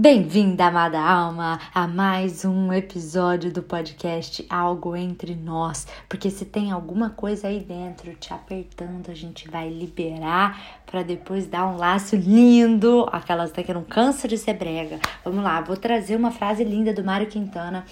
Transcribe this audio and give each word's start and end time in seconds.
Bem-vinda, 0.00 0.66
amada 0.66 1.00
alma, 1.00 1.58
a 1.74 1.88
mais 1.88 2.44
um 2.44 2.72
episódio 2.72 3.52
do 3.52 3.64
podcast 3.64 4.46
Algo 4.48 4.94
Entre 4.94 5.34
Nós. 5.34 5.88
Porque 6.08 6.30
se 6.30 6.44
tem 6.44 6.70
alguma 6.70 7.10
coisa 7.10 7.48
aí 7.48 7.58
dentro 7.58 8.14
te 8.14 8.32
apertando, 8.32 9.10
a 9.10 9.14
gente 9.14 9.50
vai 9.50 9.68
liberar 9.68 10.78
para 10.86 11.02
depois 11.02 11.48
dar 11.48 11.66
um 11.66 11.76
laço 11.76 12.14
lindo. 12.14 13.08
Aquelas 13.10 13.50
até 13.50 13.64
que 13.64 13.74
não 13.74 13.82
cansa 13.82 14.28
de 14.28 14.38
ser 14.38 14.54
brega. 14.54 15.00
Vamos 15.24 15.42
lá, 15.42 15.60
vou 15.62 15.76
trazer 15.76 16.14
uma 16.14 16.30
frase 16.30 16.62
linda 16.62 16.92
do 16.92 17.02
Mário 17.02 17.26
Quintana 17.26 17.84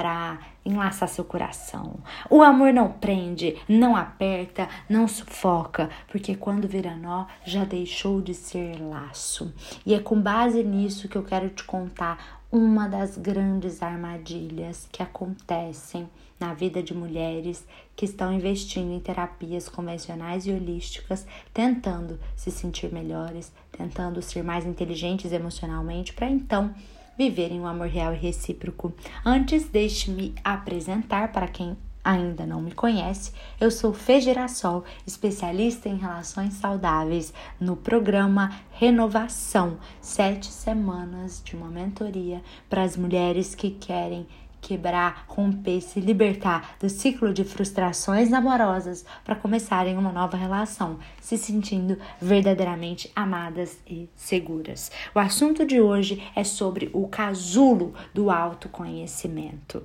para 0.00 0.38
enlaçar 0.64 1.10
seu 1.10 1.22
coração. 1.22 2.00
O 2.30 2.40
amor 2.40 2.72
não 2.72 2.90
prende, 2.90 3.58
não 3.68 3.94
aperta, 3.94 4.66
não 4.88 5.06
sufoca, 5.06 5.90
porque 6.08 6.34
quando 6.34 6.66
vira 6.66 6.96
nó 6.96 7.26
já 7.44 7.66
deixou 7.66 8.22
de 8.22 8.32
ser 8.32 8.80
laço. 8.80 9.52
E 9.84 9.92
é 9.92 10.00
com 10.00 10.18
base 10.18 10.64
nisso 10.64 11.06
que 11.06 11.16
eu 11.16 11.22
quero 11.22 11.50
te 11.50 11.62
contar 11.64 12.40
uma 12.50 12.88
das 12.88 13.18
grandes 13.18 13.82
armadilhas 13.82 14.88
que 14.90 15.02
acontecem 15.02 16.08
na 16.40 16.54
vida 16.54 16.82
de 16.82 16.94
mulheres 16.94 17.66
que 17.94 18.06
estão 18.06 18.32
investindo 18.32 18.90
em 18.90 19.00
terapias 19.00 19.68
convencionais 19.68 20.46
e 20.46 20.50
holísticas, 20.50 21.26
tentando 21.52 22.18
se 22.34 22.50
sentir 22.50 22.90
melhores, 22.90 23.52
tentando 23.70 24.22
ser 24.22 24.42
mais 24.42 24.64
inteligentes 24.64 25.30
emocionalmente, 25.30 26.14
para 26.14 26.30
então 26.30 26.74
viverem 27.16 27.60
um 27.60 27.66
amor 27.66 27.88
real 27.88 28.14
e 28.14 28.18
recíproco. 28.18 28.92
Antes, 29.24 29.68
deixe-me 29.68 30.34
apresentar 30.44 31.32
para 31.32 31.48
quem 31.48 31.76
ainda 32.02 32.46
não 32.46 32.60
me 32.60 32.72
conhece, 32.72 33.32
eu 33.60 33.70
sou 33.70 33.92
Fê 33.92 34.20
Girassol, 34.20 34.84
especialista 35.06 35.88
em 35.88 35.96
relações 35.96 36.54
saudáveis 36.54 37.32
no 37.60 37.76
programa 37.76 38.50
Renovação, 38.72 39.78
sete 40.00 40.46
semanas 40.46 41.42
de 41.44 41.54
uma 41.54 41.68
mentoria 41.68 42.42
para 42.68 42.82
as 42.82 42.96
mulheres 42.96 43.54
que 43.54 43.70
querem 43.70 44.26
quebrar, 44.60 45.24
romper, 45.26 45.80
se 45.80 46.00
libertar 46.00 46.76
do 46.78 46.88
ciclo 46.88 47.32
de 47.32 47.44
frustrações 47.44 48.32
amorosas 48.32 49.04
para 49.24 49.36
começarem 49.36 49.96
uma 49.96 50.12
nova 50.12 50.36
relação, 50.36 50.98
se 51.20 51.36
sentindo 51.38 51.98
verdadeiramente 52.20 53.10
amadas 53.14 53.78
e 53.86 54.08
seguras. 54.14 54.90
O 55.14 55.18
assunto 55.18 55.64
de 55.64 55.80
hoje 55.80 56.22
é 56.34 56.44
sobre 56.44 56.90
o 56.92 57.08
casulo 57.08 57.94
do 58.12 58.30
autoconhecimento. 58.30 59.82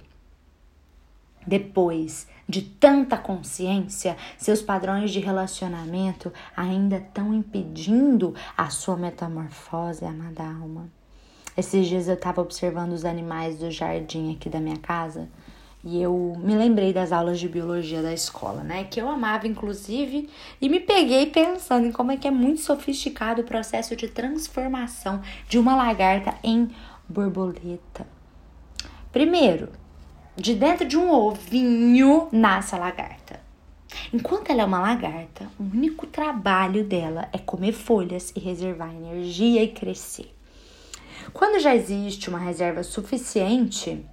Depois 1.48 2.28
de 2.48 2.62
tanta 2.62 3.18
consciência, 3.18 4.18
seus 4.38 4.62
padrões 4.62 5.12
de 5.12 5.20
relacionamento 5.20 6.32
ainda 6.56 6.98
estão 6.98 7.34
impedindo 7.34 8.34
a 8.58 8.70
sua 8.70 8.98
metamorfose, 8.98 10.06
amada 10.06 10.44
alma. 10.44 10.90
Esses 11.58 11.88
dias 11.88 12.08
eu 12.10 12.16
estava 12.16 12.42
observando 12.42 12.92
os 12.92 13.06
animais 13.06 13.58
do 13.58 13.72
jardim 13.72 14.34
aqui 14.34 14.50
da 14.50 14.60
minha 14.60 14.78
casa 14.78 15.30
e 15.86 16.02
eu 16.02 16.36
me 16.38 16.54
lembrei 16.56 16.92
das 16.92 17.12
aulas 17.12 17.40
de 17.40 17.48
biologia 17.48 18.02
da 18.02 18.12
escola, 18.12 18.62
né? 18.62 18.84
Que 18.86 19.00
eu 19.00 19.08
amava, 19.08 19.48
inclusive, 19.48 20.28
e 20.60 20.68
me 20.68 20.82
peguei 20.82 21.28
pensando 21.28 21.88
em 21.88 21.92
como 21.92 22.12
é 22.12 22.18
que 22.18 22.28
é 22.28 22.32
muito 22.32 22.60
sofisticado 22.60 23.42
o 23.42 23.46
processo 23.46 23.96
de 23.96 24.10
transformação 24.10 25.22
de 25.48 25.58
uma 25.58 25.76
lagarta 25.76 26.34
em 26.44 26.70
borboleta. 27.08 28.06
Primeiro, 29.12 29.70
de 30.36 30.56
dentro 30.56 30.86
de 30.86 30.98
um 30.98 31.10
ovinho 31.10 32.28
nasce 32.34 32.76
a 32.76 32.80
lagarta. 32.80 33.40
Enquanto 34.12 34.50
ela 34.50 34.64
é 34.64 34.66
uma 34.66 34.80
lagarta, 34.80 35.48
o 35.58 35.64
único 35.64 36.06
trabalho 36.06 36.84
dela 36.84 37.30
é 37.32 37.38
comer 37.38 37.72
folhas 37.72 38.34
e 38.36 38.42
reservar 38.42 38.94
energia 38.94 39.64
e 39.64 39.70
crescer. 39.70 40.35
Quando 41.34 41.60
já 41.60 41.76
existe 41.76 42.30
uma 42.30 42.40
reserva 42.40 42.84
suficiente 42.84 44.06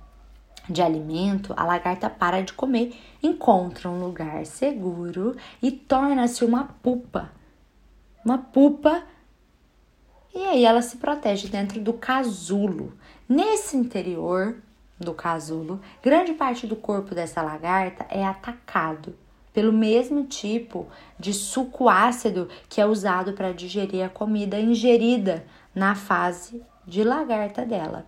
de 0.69 0.81
alimento, 0.81 1.53
a 1.57 1.65
lagarta 1.65 2.09
para 2.09 2.43
de 2.43 2.53
comer, 2.53 2.95
encontra 3.23 3.89
um 3.89 4.01
lugar 4.01 4.47
seguro 4.47 5.37
e 5.61 5.71
torna-se 5.71 6.45
uma 6.45 6.65
pupa. 6.65 7.31
Uma 8.25 8.39
pupa 8.39 9.03
e 10.35 10.39
aí 10.39 10.65
ela 10.65 10.81
se 10.81 10.97
protege 10.97 11.49
dentro 11.49 11.81
do 11.81 11.93
casulo. 11.93 12.97
Nesse 13.29 13.77
interior 13.77 14.57
do 14.99 15.13
casulo, 15.13 15.81
grande 16.03 16.33
parte 16.33 16.67
do 16.67 16.77
corpo 16.77 17.15
dessa 17.15 17.43
lagarta 17.43 18.07
é 18.09 18.25
atacado 18.25 19.15
pelo 19.53 19.73
mesmo 19.73 20.25
tipo 20.25 20.87
de 21.19 21.35
suco 21.35 21.89
ácido 21.89 22.49
que 22.69 22.81
é 22.81 22.87
usado 22.87 23.35
para 23.35 23.53
digerir 23.53 24.05
a 24.05 24.09
comida 24.09 24.59
ingerida 24.59 25.45
na 25.75 25.95
fase 25.95 26.63
de 26.87 27.03
lagarta 27.05 27.65
dela. 27.65 28.07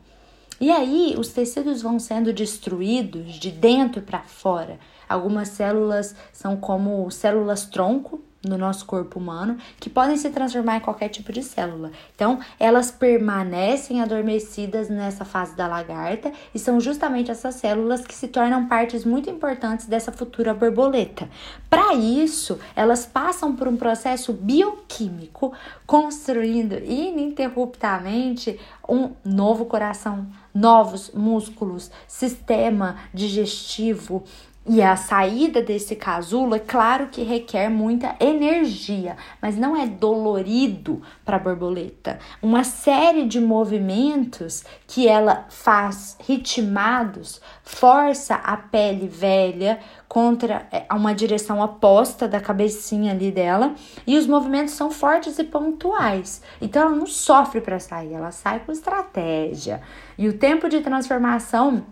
E 0.60 0.70
aí 0.70 1.14
os 1.18 1.28
tecidos 1.28 1.82
vão 1.82 1.98
sendo 1.98 2.32
destruídos 2.32 3.34
de 3.34 3.50
dentro 3.50 4.02
para 4.02 4.20
fora. 4.20 4.78
Algumas 5.08 5.48
células 5.48 6.14
são 6.32 6.56
como 6.56 7.10
células 7.10 7.66
tronco, 7.66 8.22
no 8.48 8.58
nosso 8.58 8.84
corpo 8.86 9.18
humano 9.18 9.56
que 9.80 9.90
podem 9.90 10.16
se 10.16 10.30
transformar 10.30 10.76
em 10.76 10.80
qualquer 10.80 11.08
tipo 11.08 11.32
de 11.32 11.42
célula. 11.42 11.90
Então, 12.14 12.38
elas 12.58 12.90
permanecem 12.90 14.00
adormecidas 14.00 14.88
nessa 14.88 15.24
fase 15.24 15.56
da 15.56 15.66
lagarta 15.66 16.32
e 16.54 16.58
são 16.58 16.80
justamente 16.80 17.30
essas 17.30 17.56
células 17.56 18.06
que 18.06 18.14
se 18.14 18.28
tornam 18.28 18.66
partes 18.66 19.04
muito 19.04 19.30
importantes 19.30 19.86
dessa 19.86 20.12
futura 20.12 20.54
borboleta. 20.54 21.28
Para 21.68 21.94
isso, 21.94 22.58
elas 22.76 23.06
passam 23.06 23.54
por 23.54 23.66
um 23.66 23.76
processo 23.76 24.32
bioquímico 24.32 25.52
construindo 25.86 26.74
ininterruptamente 26.84 28.58
um 28.88 29.12
novo 29.24 29.64
coração, 29.64 30.26
novos 30.52 31.10
músculos, 31.12 31.90
sistema 32.06 32.96
digestivo, 33.12 34.24
e 34.66 34.82
a 34.82 34.96
saída 34.96 35.60
desse 35.60 35.94
casulo, 35.94 36.54
é 36.54 36.58
claro 36.58 37.08
que 37.08 37.22
requer 37.22 37.68
muita 37.68 38.16
energia, 38.18 39.16
mas 39.40 39.58
não 39.58 39.76
é 39.76 39.86
dolorido 39.86 41.02
para 41.22 41.36
a 41.36 41.38
borboleta. 41.38 42.18
Uma 42.40 42.64
série 42.64 43.26
de 43.26 43.40
movimentos 43.40 44.64
que 44.86 45.06
ela 45.06 45.44
faz 45.50 46.16
ritmados 46.26 47.42
força 47.62 48.36
a 48.36 48.56
pele 48.56 49.06
velha 49.06 49.78
contra 50.08 50.66
é, 50.72 50.86
uma 50.92 51.14
direção 51.14 51.60
oposta 51.60 52.26
da 52.26 52.40
cabecinha 52.40 53.12
ali 53.12 53.30
dela, 53.30 53.74
e 54.06 54.16
os 54.16 54.26
movimentos 54.26 54.74
são 54.74 54.90
fortes 54.90 55.38
e 55.38 55.44
pontuais. 55.44 56.40
Então 56.60 56.82
ela 56.82 56.96
não 56.96 57.06
sofre 57.06 57.60
para 57.60 57.78
sair, 57.78 58.14
ela 58.14 58.30
sai 58.30 58.60
com 58.60 58.72
estratégia. 58.72 59.82
E 60.16 60.26
o 60.26 60.38
tempo 60.38 60.68
de 60.68 60.80
transformação 60.80 61.84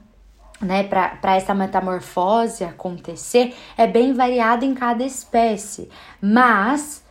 né, 0.63 0.85
para 0.85 1.37
essa 1.37 1.55
metamorfose 1.55 2.65
acontecer 2.65 3.55
é 3.77 3.87
bem 3.87 4.13
variado 4.13 4.65
em 4.65 4.75
cada 4.75 5.05
espécie, 5.05 5.91
mas 6.21 7.05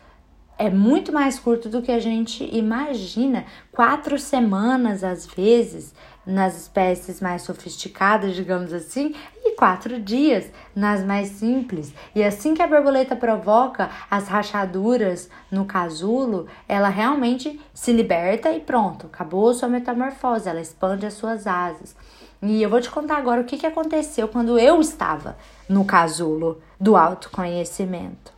é 0.58 0.70
muito 0.70 1.12
mais 1.12 1.40
curto 1.40 1.68
do 1.70 1.82
que 1.82 1.92
a 1.92 2.00
gente 2.00 2.48
imagina. 2.56 3.46
Quatro 3.72 4.20
semanas, 4.20 5.04
às 5.04 5.26
vezes, 5.26 5.92
nas 6.24 6.56
espécies 6.56 7.20
mais 7.20 7.42
sofisticadas, 7.42 8.36
digamos 8.36 8.72
assim, 8.72 9.16
e 9.44 9.56
quatro 9.56 10.00
dias 10.00 10.52
nas 10.76 11.04
mais 11.04 11.30
simples. 11.30 11.92
E 12.14 12.24
assim 12.24 12.54
que 12.54 12.62
a 12.62 12.68
borboleta 12.68 13.16
provoca 13.16 13.90
as 14.10 14.28
rachaduras 14.28 15.30
no 15.50 15.66
casulo, 15.66 16.48
ela 16.68 16.90
realmente 16.90 17.60
se 17.74 17.92
liberta 17.92 18.52
e 18.52 18.60
pronto, 18.60 19.08
acabou 19.08 19.54
sua 19.56 19.68
metamorfose, 19.68 20.48
ela 20.48 20.62
expande 20.62 21.08
as 21.08 21.16
suas 21.16 21.48
asas. 21.48 21.96
E 22.42 22.64
eu 22.64 22.70
vou 22.70 22.82
te 22.82 22.90
contar 22.90 23.18
agora 23.18 23.42
o 23.42 23.44
que, 23.44 23.58
que 23.58 23.68
aconteceu 23.68 24.28
quando 24.28 24.58
eu 24.58 24.82
estava 24.82 25.38
no 25.70 25.86
casulo 25.86 26.60
do 26.80 26.96
autoconhecimento. 26.96 28.34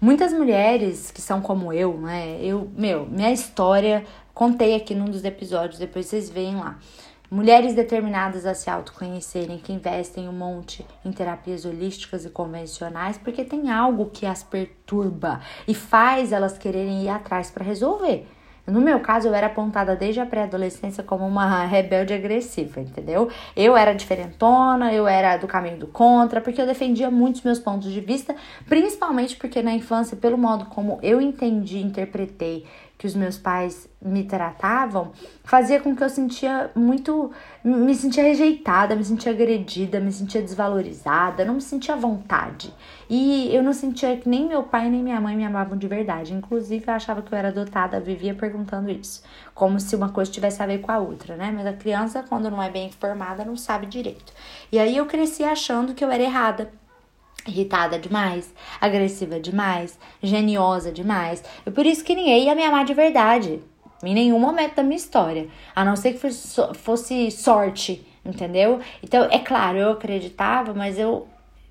Muitas 0.00 0.32
mulheres 0.32 1.12
que 1.12 1.20
são 1.20 1.40
como 1.40 1.72
eu, 1.72 1.96
né? 1.96 2.38
Eu, 2.42 2.68
meu, 2.74 3.06
minha 3.06 3.30
história, 3.30 4.04
contei 4.34 4.74
aqui 4.74 4.94
num 4.94 5.04
dos 5.04 5.24
episódios, 5.24 5.78
depois 5.78 6.06
vocês 6.06 6.28
veem 6.28 6.56
lá. 6.56 6.78
Mulheres 7.30 7.74
determinadas 7.74 8.44
a 8.44 8.54
se 8.54 8.68
autoconhecerem, 8.68 9.58
que 9.58 9.72
investem 9.72 10.28
um 10.28 10.32
monte 10.32 10.84
em 11.04 11.12
terapias 11.12 11.64
holísticas 11.64 12.24
e 12.24 12.30
convencionais, 12.30 13.16
porque 13.16 13.44
tem 13.44 13.70
algo 13.70 14.06
que 14.06 14.26
as 14.26 14.42
perturba 14.42 15.40
e 15.68 15.72
faz 15.72 16.32
elas 16.32 16.58
quererem 16.58 17.04
ir 17.04 17.08
atrás 17.08 17.48
para 17.48 17.64
resolver. 17.64 18.26
No 18.66 18.80
meu 18.80 19.00
caso, 19.00 19.28
eu 19.28 19.34
era 19.34 19.48
apontada 19.48 19.96
desde 19.96 20.20
a 20.20 20.26
pré-adolescência 20.26 21.02
como 21.02 21.26
uma 21.26 21.64
rebelde 21.64 22.12
agressiva, 22.12 22.80
entendeu? 22.80 23.28
Eu 23.56 23.76
era 23.76 23.92
diferentona, 23.92 24.92
eu 24.92 25.08
era 25.08 25.36
do 25.36 25.46
caminho 25.46 25.78
do 25.78 25.86
contra, 25.86 26.40
porque 26.40 26.60
eu 26.60 26.66
defendia 26.66 27.10
muitos 27.10 27.42
meus 27.42 27.58
pontos 27.58 27.90
de 27.90 28.00
vista, 28.00 28.34
principalmente 28.68 29.36
porque 29.36 29.62
na 29.62 29.72
infância, 29.72 30.16
pelo 30.16 30.38
modo 30.38 30.66
como 30.66 30.98
eu 31.02 31.20
entendi, 31.20 31.78
interpretei 31.78 32.64
que 33.00 33.06
os 33.06 33.14
meus 33.14 33.38
pais 33.38 33.88
me 33.98 34.24
tratavam 34.24 35.12
fazia 35.42 35.80
com 35.80 35.96
que 35.96 36.04
eu 36.04 36.08
sentia 36.10 36.70
muito. 36.74 37.32
me 37.64 37.94
sentia 37.94 38.22
rejeitada, 38.22 38.94
me 38.94 39.02
sentia 39.02 39.32
agredida, 39.32 39.98
me 39.98 40.12
sentia 40.12 40.42
desvalorizada, 40.42 41.42
não 41.42 41.54
me 41.54 41.62
sentia 41.62 41.94
à 41.94 41.96
vontade. 41.96 42.70
E 43.08 43.48
eu 43.56 43.62
não 43.62 43.72
sentia 43.72 44.18
que 44.18 44.28
nem 44.28 44.46
meu 44.46 44.64
pai 44.64 44.90
nem 44.90 45.02
minha 45.02 45.18
mãe 45.18 45.34
me 45.34 45.46
amavam 45.46 45.78
de 45.78 45.88
verdade. 45.88 46.34
Inclusive, 46.34 46.84
eu 46.86 46.92
achava 46.92 47.22
que 47.22 47.32
eu 47.32 47.38
era 47.38 47.48
adotada, 47.48 47.98
vivia 47.98 48.34
perguntando 48.34 48.90
isso. 48.90 49.22
Como 49.54 49.80
se 49.80 49.96
uma 49.96 50.10
coisa 50.10 50.30
tivesse 50.30 50.62
a 50.62 50.66
ver 50.66 50.82
com 50.82 50.92
a 50.92 50.98
outra, 50.98 51.36
né? 51.36 51.50
Mas 51.56 51.66
a 51.66 51.72
criança, 51.72 52.22
quando 52.28 52.50
não 52.50 52.62
é 52.62 52.68
bem 52.68 52.88
informada, 52.88 53.46
não 53.46 53.56
sabe 53.56 53.86
direito. 53.86 54.30
E 54.70 54.78
aí 54.78 54.94
eu 54.98 55.06
cresci 55.06 55.42
achando 55.42 55.94
que 55.94 56.04
eu 56.04 56.10
era 56.10 56.22
errada 56.22 56.70
irritada 57.46 57.98
demais, 57.98 58.52
agressiva 58.80 59.38
demais, 59.40 59.98
geniosa 60.22 60.92
demais. 60.92 61.42
E 61.66 61.70
por 61.70 61.86
isso 61.86 62.04
que 62.04 62.14
ninguém 62.14 62.44
ia 62.44 62.54
me 62.54 62.62
amar 62.62 62.84
de 62.84 62.94
verdade. 62.94 63.60
Em 64.02 64.14
nenhum 64.14 64.38
momento 64.38 64.76
da 64.76 64.82
minha 64.82 64.96
história. 64.96 65.48
A 65.74 65.84
não 65.84 65.94
ser 65.94 66.14
que 66.14 66.30
fosse 66.74 67.30
sorte, 67.30 68.06
entendeu? 68.24 68.80
Então, 69.02 69.28
é 69.30 69.38
claro, 69.38 69.78
eu 69.78 69.90
acreditava, 69.92 70.72
mas 70.72 70.98
eu 70.98 71.28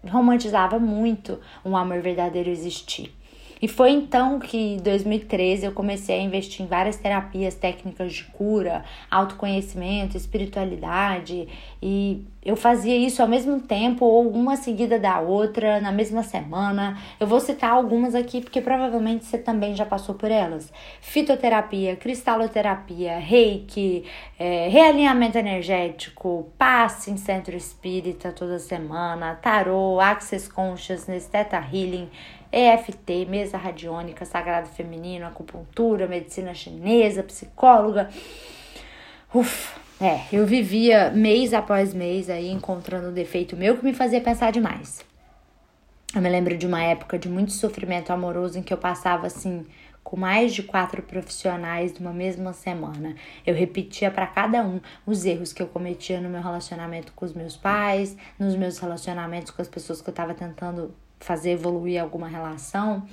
romantizava 0.07 0.79
muito 0.79 1.39
um 1.65 1.75
amor 1.75 2.01
verdadeiro 2.01 2.49
existir. 2.49 3.13
E 3.61 3.67
foi 3.67 3.91
então 3.91 4.39
que 4.39 4.75
em 4.75 4.77
2013 4.77 5.65
eu 5.65 5.71
comecei 5.71 6.19
a 6.19 6.21
investir 6.21 6.65
em 6.65 6.67
várias 6.67 6.97
terapias 6.97 7.55
técnicas 7.55 8.13
de 8.13 8.23
cura, 8.25 8.83
autoconhecimento, 9.11 10.15
espiritualidade 10.15 11.47
e 11.81 12.25
eu 12.43 12.55
fazia 12.55 12.95
isso 12.95 13.21
ao 13.21 13.27
mesmo 13.27 13.59
tempo 13.59 14.05
ou 14.05 14.31
uma 14.31 14.55
seguida 14.55 14.97
da 14.97 15.19
outra 15.19 15.81
na 15.81 15.91
mesma 15.91 16.23
semana. 16.23 16.97
Eu 17.19 17.27
vou 17.27 17.39
citar 17.41 17.71
algumas 17.71 18.15
aqui 18.15 18.39
porque 18.39 18.61
provavelmente 18.61 19.25
você 19.25 19.37
também 19.37 19.75
já 19.75 19.85
passou 19.85 20.15
por 20.15 20.31
elas: 20.31 20.71
fitoterapia, 21.01 21.97
cristaloterapia, 21.97 23.19
reiki, 23.19 24.05
é, 24.39 24.69
realinhamento 24.69 25.37
energético, 25.37 26.49
passe 26.57 27.11
em 27.11 27.17
centro 27.17 27.55
espírita 27.57 28.31
toda 28.31 28.57
semana, 28.57 29.35
tarô, 29.35 29.99
access 29.99 30.49
consciousness, 30.49 31.27
theta 31.27 31.57
healing 31.57 32.09
EFT, 32.51 33.25
mesa 33.27 33.57
radiônica, 33.57 34.25
sagrado 34.25 34.67
feminino, 34.69 35.25
acupuntura, 35.25 36.07
medicina 36.07 36.53
chinesa, 36.53 37.23
psicóloga. 37.23 38.09
Ufa, 39.33 39.79
é, 40.01 40.21
eu 40.31 40.45
vivia 40.45 41.11
mês 41.11 41.53
após 41.53 41.93
mês 41.93 42.29
aí 42.29 42.49
encontrando 42.49 43.09
um 43.09 43.13
defeito 43.13 43.55
meu 43.55 43.77
que 43.77 43.83
me 43.83 43.93
fazia 43.93 44.21
pensar 44.21 44.51
demais. 44.51 45.05
Eu 46.15 46.21
me 46.21 46.29
lembro 46.29 46.57
de 46.57 46.65
uma 46.65 46.81
época 46.81 47.19
de 47.19 47.29
muito 47.29 47.51
sofrimento 47.51 48.11
amoroso 48.11 48.57
em 48.57 48.63
que 48.63 48.73
eu 48.73 48.77
passava 48.77 49.27
assim 49.27 49.65
com 50.03 50.17
mais 50.17 50.55
de 50.55 50.63
quatro 50.63 51.03
profissionais 51.03 51.93
numa 51.99 52.11
mesma 52.11 52.51
semana. 52.51 53.15
Eu 53.45 53.53
repetia 53.53 54.09
para 54.09 54.25
cada 54.25 54.63
um 54.63 54.81
os 55.05 55.23
erros 55.23 55.53
que 55.53 55.61
eu 55.61 55.67
cometia 55.67 56.19
no 56.19 56.29
meu 56.29 56.41
relacionamento 56.41 57.13
com 57.13 57.25
os 57.25 57.33
meus 57.33 57.55
pais, 57.55 58.17
nos 58.39 58.55
meus 58.55 58.79
relacionamentos 58.79 59.51
com 59.51 59.61
as 59.61 59.67
pessoas 59.67 60.01
que 60.01 60.09
eu 60.09 60.11
estava 60.11 60.33
tentando 60.33 60.95
fazer 61.19 61.51
evoluir 61.51 62.01
alguma 62.01 62.27
relação. 62.27 63.03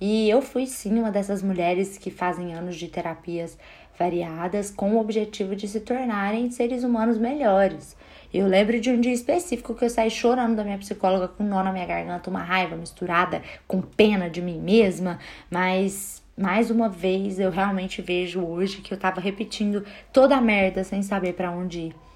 E 0.00 0.30
eu 0.30 0.40
fui 0.40 0.66
sim 0.66 0.98
uma 0.98 1.10
dessas 1.10 1.42
mulheres 1.42 1.98
que 1.98 2.10
fazem 2.10 2.54
anos 2.54 2.76
de 2.76 2.88
terapias 2.88 3.58
variadas 3.98 4.70
com 4.70 4.94
o 4.94 5.00
objetivo 5.00 5.56
de 5.56 5.66
se 5.66 5.80
tornarem 5.80 6.50
seres 6.50 6.84
humanos 6.84 7.18
melhores. 7.18 7.96
Eu 8.32 8.46
lembro 8.46 8.78
de 8.78 8.90
um 8.90 9.00
dia 9.00 9.12
específico 9.12 9.74
que 9.74 9.84
eu 9.84 9.90
saí 9.90 10.10
chorando 10.10 10.56
da 10.56 10.64
minha 10.64 10.78
psicóloga 10.78 11.28
com 11.28 11.42
um 11.42 11.48
nó 11.48 11.62
na 11.62 11.72
minha 11.72 11.86
garganta, 11.86 12.30
uma 12.30 12.42
raiva 12.42 12.76
misturada 12.76 13.42
com 13.66 13.80
pena 13.80 14.28
de 14.28 14.40
mim 14.40 14.60
mesma, 14.60 15.18
mas 15.50 16.22
mais 16.36 16.70
uma 16.70 16.88
vez 16.88 17.40
eu 17.40 17.50
realmente 17.50 18.00
vejo 18.00 18.40
hoje 18.40 18.80
que 18.80 18.94
eu 18.94 18.98
tava 18.98 19.20
repetindo 19.20 19.84
toda 20.12 20.36
a 20.36 20.40
merda 20.40 20.84
sem 20.84 21.02
saber 21.02 21.32
para 21.32 21.50
onde 21.50 21.80
ir. 21.80 22.07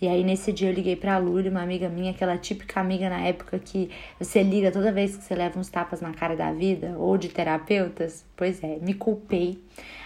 E 0.00 0.08
aí 0.08 0.24
nesse 0.24 0.52
dia 0.52 0.70
eu 0.70 0.74
liguei 0.74 0.96
pra 0.96 1.18
Luli, 1.18 1.48
uma 1.48 1.62
amiga 1.62 1.88
minha, 1.88 2.10
aquela 2.12 2.38
típica 2.38 2.80
amiga 2.80 3.10
na 3.10 3.20
época 3.20 3.58
que 3.58 3.90
você 4.18 4.42
liga 4.42 4.72
toda 4.72 4.90
vez 4.90 5.16
que 5.16 5.22
você 5.22 5.34
leva 5.34 5.58
uns 5.58 5.68
tapas 5.68 6.00
na 6.00 6.12
cara 6.12 6.34
da 6.34 6.52
vida, 6.52 6.94
ou 6.96 7.18
de 7.18 7.28
terapeutas. 7.28 8.24
Pois 8.34 8.62
é, 8.64 8.78
me 8.80 8.94
culpei. 8.94 9.62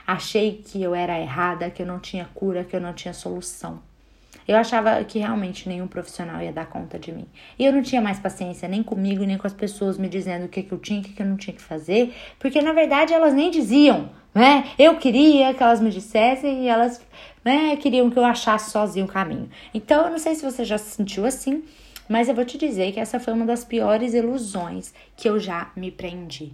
Achei 0.07 0.63
que 0.65 0.83
eu 0.83 0.95
era 0.95 1.19
errada, 1.19 1.71
que 1.71 1.83
eu 1.83 1.87
não 1.87 2.01
tinha 2.01 2.29
cura, 2.35 2.65
que 2.65 2.75
eu 2.75 2.81
não 2.81 2.93
tinha 2.93 3.15
solução. 3.15 3.81
Eu 4.47 4.57
achava 4.57 5.03
que 5.05 5.19
realmente 5.19 5.69
nenhum 5.69 5.87
profissional 5.87 6.43
ia 6.43 6.53
dar 6.53 6.67
conta 6.67 6.99
de 6.99 7.11
mim. 7.11 7.27
E 7.59 7.65
eu 7.65 7.73
não 7.73 7.83
tinha 7.83 8.01
mais 8.01 8.19
paciência 8.19 8.69
nem 8.69 8.83
comigo, 8.83 9.25
nem 9.25 9.39
com 9.39 9.47
as 9.47 9.55
pessoas 9.55 9.97
me 9.97 10.09
dizendo 10.09 10.45
o 10.45 10.49
que, 10.49 10.63
que 10.63 10.73
eu 10.73 10.79
tinha, 10.79 11.01
o 11.01 11.03
que, 11.03 11.15
que 11.15 11.23
eu 11.23 11.27
não 11.27 11.37
tinha 11.37 11.55
que 11.55 11.63
fazer, 11.63 12.15
porque 12.39 12.61
na 12.61 12.73
verdade 12.73 13.15
elas 13.15 13.33
nem 13.33 13.51
diziam, 13.51 14.11
né? 14.35 14.65
Eu 14.79 14.97
queria 14.97 15.55
que 15.55 15.63
elas 15.63 15.81
me 15.81 15.91
dissessem 15.91 16.65
e 16.65 16.69
elas 16.69 17.01
né, 17.45 17.77
queriam 17.77 18.11
que 18.11 18.19
eu 18.19 18.25
achasse 18.25 18.71
sozinho 18.71 19.07
o 19.07 19.09
caminho. 19.09 19.51
Então, 19.73 20.05
eu 20.05 20.11
não 20.11 20.19
sei 20.19 20.35
se 20.35 20.45
você 20.45 20.65
já 20.65 20.79
se 20.79 20.97
sentiu 20.97 21.27
assim, 21.27 21.65
mas 22.09 22.29
eu 22.29 22.35
vou 22.35 22.45
te 22.45 22.57
dizer 22.57 22.93
que 22.93 23.01
essa 23.01 23.21
foi 23.21 23.33
uma 23.33 23.47
das 23.47 23.65
piores 23.65 24.15
ilusões 24.15 24.95
que 25.17 25.29
eu 25.29 25.39
já 25.39 25.71
me 25.77 25.91
prendi. 25.91 26.53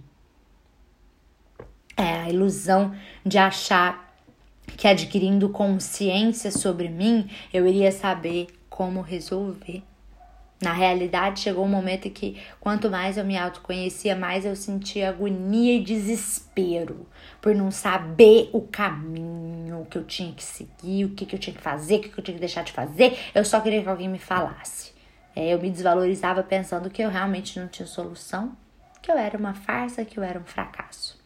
É 1.95 2.21
a 2.21 2.29
ilusão 2.29 2.95
de 3.25 3.37
achar 3.37 4.15
que 4.77 4.87
adquirindo 4.87 5.49
consciência 5.49 6.51
sobre 6.51 6.89
mim, 6.89 7.29
eu 7.53 7.67
iria 7.67 7.91
saber 7.91 8.47
como 8.69 9.01
resolver 9.01 9.83
na 10.61 10.73
realidade, 10.73 11.39
chegou 11.39 11.65
um 11.65 11.67
momento 11.67 12.07
em 12.07 12.11
que 12.11 12.39
quanto 12.59 12.89
mais 12.89 13.17
eu 13.17 13.25
me 13.25 13.35
autoconhecia, 13.35 14.15
mais 14.15 14.45
eu 14.45 14.55
sentia 14.55 15.09
agonia 15.09 15.73
e 15.73 15.83
desespero 15.83 17.07
por 17.41 17.55
não 17.55 17.71
saber 17.71 18.49
o 18.53 18.61
caminho 18.61 19.87
que 19.89 19.97
eu 19.97 20.03
tinha 20.03 20.31
que 20.31 20.43
seguir, 20.43 21.05
o 21.05 21.09
que, 21.09 21.25
que 21.25 21.35
eu 21.35 21.39
tinha 21.39 21.55
que 21.55 21.61
fazer, 21.61 21.95
o 21.95 22.01
que, 22.01 22.09
que 22.09 22.19
eu 22.19 22.23
tinha 22.23 22.35
que 22.35 22.39
deixar 22.39 22.63
de 22.63 22.71
fazer. 22.71 23.17
Eu 23.33 23.43
só 23.43 23.59
queria 23.59 23.81
que 23.81 23.89
alguém 23.89 24.07
me 24.07 24.19
falasse. 24.19 24.91
É, 25.35 25.51
eu 25.51 25.59
me 25.59 25.71
desvalorizava 25.71 26.43
pensando 26.43 26.89
que 26.89 27.01
eu 27.01 27.09
realmente 27.09 27.59
não 27.59 27.67
tinha 27.67 27.87
solução, 27.87 28.55
que 29.01 29.09
eu 29.09 29.17
era 29.17 29.37
uma 29.37 29.55
farsa, 29.55 30.05
que 30.05 30.19
eu 30.19 30.23
era 30.23 30.37
um 30.37 30.43
fracasso. 30.43 31.19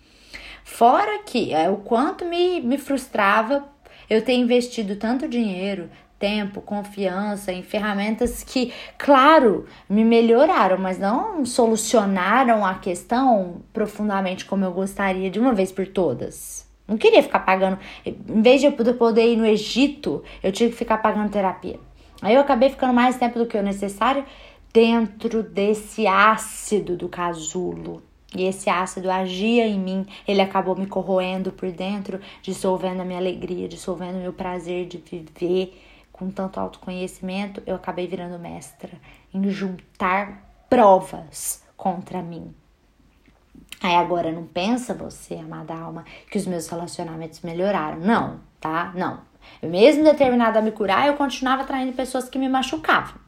Fora 0.64 1.24
que 1.24 1.54
é, 1.54 1.70
o 1.70 1.78
quanto 1.78 2.24
me, 2.24 2.62
me 2.62 2.78
frustrava 2.78 3.68
eu 4.10 4.24
ter 4.24 4.34
investido 4.34 4.96
tanto 4.96 5.28
dinheiro, 5.28 5.90
tempo, 6.26 6.60
confiança 6.60 7.54
em 7.54 7.62
ferramentas 7.62 8.44
que, 8.44 8.74
claro, 8.98 9.68
me 9.88 10.04
melhoraram, 10.04 10.76
mas 10.76 10.98
não 10.98 11.46
solucionaram 11.46 12.66
a 12.66 12.74
questão 12.74 13.62
profundamente 13.72 14.44
como 14.44 14.66
eu 14.66 14.72
gostaria 14.72 15.30
de 15.30 15.40
uma 15.40 15.54
vez 15.54 15.72
por 15.72 15.86
todas. 15.86 16.68
Não 16.88 16.98
queria 16.98 17.22
ficar 17.22 17.42
pagando. 17.42 17.78
Em 18.04 18.42
vez 18.42 18.60
de 18.60 18.66
eu 18.66 18.72
poder 18.72 19.34
ir 19.34 19.38
no 19.38 19.46
Egito, 19.46 20.24
eu 20.42 20.52
tive 20.52 20.72
que 20.72 20.78
ficar 20.78 20.98
pagando 20.98 21.30
terapia. 21.30 21.80
Aí 22.24 22.34
eu 22.34 22.42
acabei 22.42 22.70
ficando 22.70 22.94
mais 22.94 23.18
tempo 23.18 23.38
do 23.38 23.46
que 23.46 23.56
o 23.56 23.62
necessário 23.62 24.26
dentro 24.74 25.44
desse 25.44 26.08
ácido 26.08 26.98
do 26.98 27.08
casulo. 27.08 28.02
E 28.36 28.46
esse 28.46 28.68
ácido 28.68 29.12
agia 29.12 29.68
em 29.68 29.80
mim, 29.80 30.08
ele 30.28 30.42
acabou 30.42 30.76
me 30.76 30.88
corroendo 30.88 31.52
por 31.52 31.72
dentro, 31.72 32.20
dissolvendo 32.42 33.02
a 33.02 33.06
minha 33.06 33.20
alegria, 33.20 33.68
dissolvendo 33.68 34.16
o 34.16 34.22
meu 34.22 34.34
prazer 34.34 34.88
de 34.88 34.98
viver, 34.98 35.74
com 36.16 36.32
tanto 36.32 36.62
autoconhecimento, 36.62 37.62
eu 37.68 37.76
acabei 37.76 38.08
virando 38.08 38.40
mestra 38.40 38.92
em 39.34 39.50
juntar 39.50 40.50
provas 40.70 41.62
contra 41.76 42.22
mim. 42.22 42.56
Aí 43.82 43.96
agora 43.96 44.32
não 44.32 44.46
pensa 44.46 44.94
você, 44.94 45.34
amada 45.36 45.76
alma, 45.76 46.06
que 46.32 46.38
os 46.38 46.46
meus 46.46 46.70
relacionamentos 46.70 47.42
melhoraram. 47.42 48.00
Não, 48.00 48.40
tá? 48.62 48.94
Não. 48.96 49.20
Eu 49.62 49.70
mesmo 49.70 50.06
determinada 50.06 50.60
a 50.60 50.62
me 50.62 50.72
curar, 50.72 51.06
eu 51.06 51.16
continuava 51.16 51.64
atraindo 51.64 51.92
pessoas 51.92 52.30
que 52.30 52.40
me 52.40 52.48
machucavam. 52.48 53.20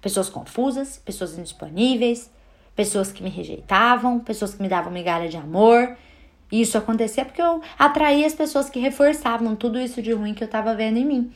Pessoas 0.00 0.28
confusas, 0.28 0.98
pessoas 0.98 1.36
indisponíveis, 1.36 2.30
pessoas 2.76 3.10
que 3.10 3.20
me 3.20 3.30
rejeitavam, 3.30 4.20
pessoas 4.20 4.54
que 4.54 4.62
me 4.62 4.68
davam 4.68 4.92
migalha 4.92 5.28
de 5.28 5.36
amor. 5.36 5.96
E 6.52 6.60
isso 6.60 6.78
acontecia 6.78 7.24
porque 7.24 7.42
eu 7.42 7.60
atraía 7.76 8.28
as 8.28 8.34
pessoas 8.34 8.70
que 8.70 8.78
reforçavam 8.78 9.56
tudo 9.56 9.80
isso 9.80 10.00
de 10.00 10.12
ruim 10.12 10.34
que 10.34 10.44
eu 10.44 10.48
tava 10.48 10.72
vendo 10.72 10.98
em 10.98 11.04
mim. 11.04 11.32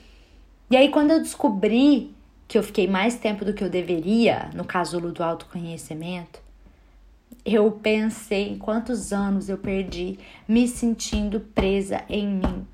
E 0.70 0.76
aí, 0.76 0.88
quando 0.88 1.10
eu 1.10 1.18
descobri 1.18 2.14
que 2.46 2.56
eu 2.56 2.62
fiquei 2.62 2.86
mais 2.86 3.16
tempo 3.16 3.44
do 3.44 3.52
que 3.52 3.64
eu 3.64 3.68
deveria 3.68 4.50
no 4.54 4.64
casulo 4.64 5.10
do 5.10 5.20
autoconhecimento, 5.20 6.40
eu 7.44 7.72
pensei 7.72 8.50
em 8.50 8.58
quantos 8.58 9.12
anos 9.12 9.48
eu 9.48 9.58
perdi 9.58 10.16
me 10.46 10.68
sentindo 10.68 11.40
presa 11.40 12.04
em 12.08 12.26
mim. 12.28 12.66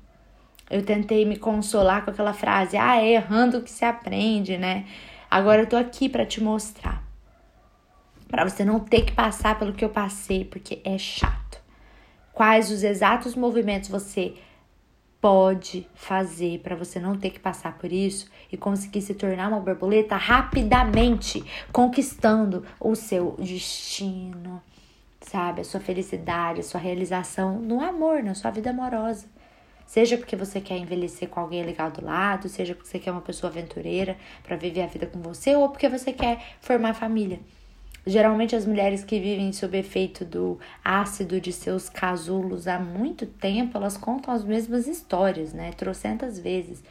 Eu 0.69 0.85
tentei 0.85 1.25
me 1.25 1.37
consolar 1.37 2.05
com 2.05 2.11
aquela 2.11 2.33
frase: 2.33 2.77
ah, 2.77 3.01
é 3.01 3.13
errando 3.13 3.63
que 3.63 3.71
se 3.71 3.83
aprende, 3.83 4.59
né? 4.59 4.85
Agora 5.29 5.63
eu 5.63 5.67
tô 5.67 5.75
aqui 5.75 6.07
para 6.07 6.25
te 6.25 6.41
mostrar. 6.41 7.03
Para 8.27 8.47
você 8.47 8.63
não 8.63 8.79
ter 8.79 9.05
que 9.05 9.13
passar 9.13 9.57
pelo 9.57 9.73
que 9.73 9.83
eu 9.83 9.89
passei, 9.89 10.45
porque 10.45 10.81
é 10.83 10.99
chato. 10.99 11.59
Quais 12.31 12.69
os 12.69 12.83
exatos 12.83 13.33
movimentos 13.33 13.89
você 13.89 14.35
pode 15.27 15.85
fazer 15.93 16.59
para 16.59 16.73
você 16.73 17.01
não 17.01 17.17
ter 17.17 17.31
que 17.31 17.39
passar 17.39 17.77
por 17.77 17.91
isso 17.91 18.31
e 18.49 18.55
conseguir 18.55 19.01
se 19.01 19.13
tornar 19.13 19.49
uma 19.49 19.59
borboleta 19.59 20.15
rapidamente, 20.15 21.43
conquistando 21.69 22.63
o 22.79 22.95
seu 22.95 23.35
destino. 23.37 24.63
sabe? 25.19 25.59
A 25.59 25.63
sua 25.65 25.81
felicidade, 25.81 26.61
a 26.61 26.63
sua 26.63 26.79
realização 26.79 27.59
no 27.59 27.81
amor, 27.81 28.23
na 28.23 28.33
sua 28.35 28.51
vida 28.51 28.69
amorosa. 28.69 29.25
Seja 29.85 30.17
porque 30.17 30.37
você 30.37 30.61
quer 30.61 30.77
envelhecer 30.77 31.27
com 31.27 31.41
alguém 31.41 31.61
legal 31.61 31.91
do 31.91 32.05
lado, 32.05 32.47
seja 32.47 32.73
porque 32.73 32.87
você 32.87 32.97
quer 32.97 33.11
uma 33.11 33.19
pessoa 33.19 33.51
aventureira 33.51 34.15
para 34.43 34.55
viver 34.55 34.83
a 34.83 34.87
vida 34.87 35.07
com 35.07 35.19
você, 35.19 35.57
ou 35.57 35.67
porque 35.67 35.89
você 35.89 36.13
quer 36.13 36.41
formar 36.61 36.93
família. 36.93 37.41
Geralmente 38.07 38.55
as 38.55 38.65
mulheres 38.65 39.03
que 39.03 39.19
vivem 39.19 39.51
sob 39.51 39.77
efeito 39.77 40.23
do 40.23 40.57
ácido 40.81 41.41
de 41.41 41.51
seus 41.51 41.89
casulos 41.89 42.65
há 42.65 42.79
muito 42.79 43.25
tempo, 43.25 43.77
elas 43.77 43.97
contam 43.97 44.33
as 44.33 44.45
mesmas 44.45 44.87
histórias, 44.87 45.51
né? 45.51 45.73
Trocentas 45.73 46.39
vezes. 46.39 46.81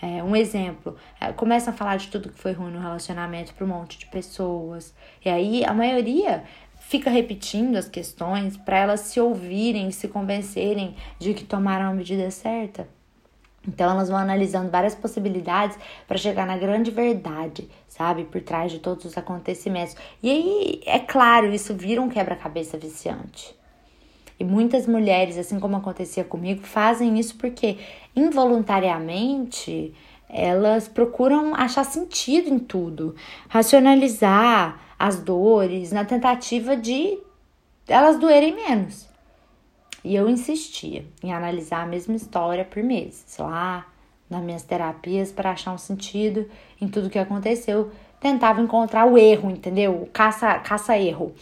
É, 0.00 0.22
um 0.22 0.34
exemplo, 0.34 0.96
é, 1.20 1.30
começa 1.30 1.70
a 1.70 1.74
falar 1.74 1.96
de 1.96 2.08
tudo 2.08 2.30
que 2.30 2.38
foi 2.38 2.52
ruim 2.52 2.72
no 2.72 2.80
relacionamento 2.80 3.52
para 3.52 3.66
um 3.66 3.68
monte 3.68 3.98
de 3.98 4.06
pessoas. 4.06 4.94
E 5.22 5.28
aí 5.28 5.62
a 5.62 5.74
maioria 5.74 6.42
fica 6.80 7.10
repetindo 7.10 7.76
as 7.76 7.86
questões 7.86 8.56
para 8.56 8.78
elas 8.78 9.00
se 9.00 9.20
ouvirem, 9.20 9.90
se 9.90 10.08
convencerem 10.08 10.96
de 11.18 11.34
que 11.34 11.44
tomaram 11.44 11.90
a 11.90 11.94
medida 11.94 12.30
certa. 12.30 12.88
Então 13.66 13.90
elas 13.90 14.08
vão 14.08 14.18
analisando 14.18 14.70
várias 14.70 14.94
possibilidades 14.94 15.78
para 16.08 16.18
chegar 16.18 16.46
na 16.46 16.56
grande 16.56 16.90
verdade, 16.90 17.68
sabe, 17.88 18.24
por 18.24 18.40
trás 18.40 18.72
de 18.72 18.80
todos 18.80 19.04
os 19.04 19.16
acontecimentos. 19.16 19.96
E 20.22 20.30
aí, 20.30 20.80
é 20.84 20.98
claro, 20.98 21.52
isso 21.52 21.72
vira 21.74 22.02
um 22.02 22.08
quebra-cabeça 22.08 22.76
viciante. 22.76 23.54
E 24.38 24.44
muitas 24.44 24.88
mulheres, 24.88 25.38
assim 25.38 25.60
como 25.60 25.76
acontecia 25.76 26.24
comigo, 26.24 26.62
fazem 26.62 27.18
isso 27.18 27.36
porque 27.36 27.78
involuntariamente 28.16 29.94
elas 30.28 30.88
procuram 30.88 31.54
achar 31.54 31.84
sentido 31.84 32.48
em 32.48 32.58
tudo, 32.58 33.14
racionalizar 33.48 34.80
as 34.98 35.20
dores, 35.20 35.92
na 35.92 36.04
tentativa 36.04 36.76
de 36.76 37.18
elas 37.86 38.18
doerem 38.18 38.56
menos. 38.56 39.11
E 40.04 40.14
eu 40.14 40.28
insistia 40.28 41.04
em 41.22 41.32
analisar 41.32 41.82
a 41.82 41.86
mesma 41.86 42.14
história 42.14 42.64
por 42.64 42.82
meses, 42.82 43.36
lá 43.38 43.86
nas 44.28 44.42
minhas 44.42 44.62
terapias 44.62 45.30
para 45.30 45.50
achar 45.50 45.72
um 45.72 45.78
sentido 45.78 46.48
em 46.80 46.88
tudo 46.88 47.10
que 47.10 47.18
aconteceu. 47.18 47.90
Tentava 48.18 48.60
encontrar 48.60 49.06
o 49.06 49.18
erro, 49.18 49.50
entendeu? 49.50 50.08
Caça, 50.12 50.58
caça 50.60 50.98
erro. 50.98 51.34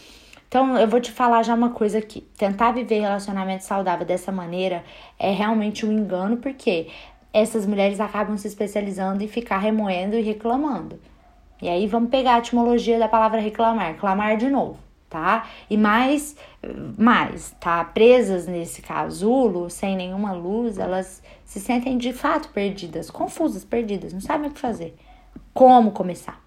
Então, 0.49 0.77
eu 0.77 0.89
vou 0.89 1.01
te 1.01 1.13
falar 1.13 1.45
já 1.45 1.55
uma 1.55 1.71
coisa 1.71 1.99
aqui. 1.99 2.23
Tentar 2.37 2.73
viver 2.73 3.01
relacionamento 3.01 3.65
saudável 3.65 4.05
dessa 4.05 4.33
maneira 4.33 4.85
é 5.19 5.31
realmente 5.31 5.87
um 5.87 5.93
engano, 5.93 6.39
porque 6.39 6.89
essas 7.33 7.65
mulheres 7.65 8.01
acabam 8.01 8.37
se 8.37 8.49
especializando 8.49 9.23
em 9.23 9.29
ficar 9.29 9.59
remoendo 9.59 10.17
e 10.17 10.23
reclamando. 10.23 10.99
E 11.63 11.69
aí 11.69 11.87
vamos 11.87 12.11
pegar 12.11 12.35
a 12.35 12.39
etimologia 12.39 12.99
da 12.99 13.07
palavra 13.07 13.41
reclamar, 13.41 13.95
clamar 13.97 14.37
de 14.37 14.49
novo, 14.49 14.79
tá? 15.11 15.47
E 15.69 15.77
mais, 15.77 16.37
mais, 16.97 17.51
tá? 17.61 17.85
Presas 17.85 18.47
nesse 18.47 18.81
casulo, 18.81 19.69
sem 19.69 19.97
nenhuma 19.97 20.33
luz, 20.33 20.79
elas 20.79 21.21
se 21.45 21.59
sentem 21.59 21.99
de 21.99 22.13
fato 22.13 22.51
perdidas, 22.51 23.11
confusas, 23.11 23.65
perdidas, 23.65 24.13
não 24.13 24.21
sabem 24.21 24.49
o 24.49 24.55
que 24.55 24.61
fazer, 24.61 24.97
como 25.53 25.91
começar. 25.91 26.41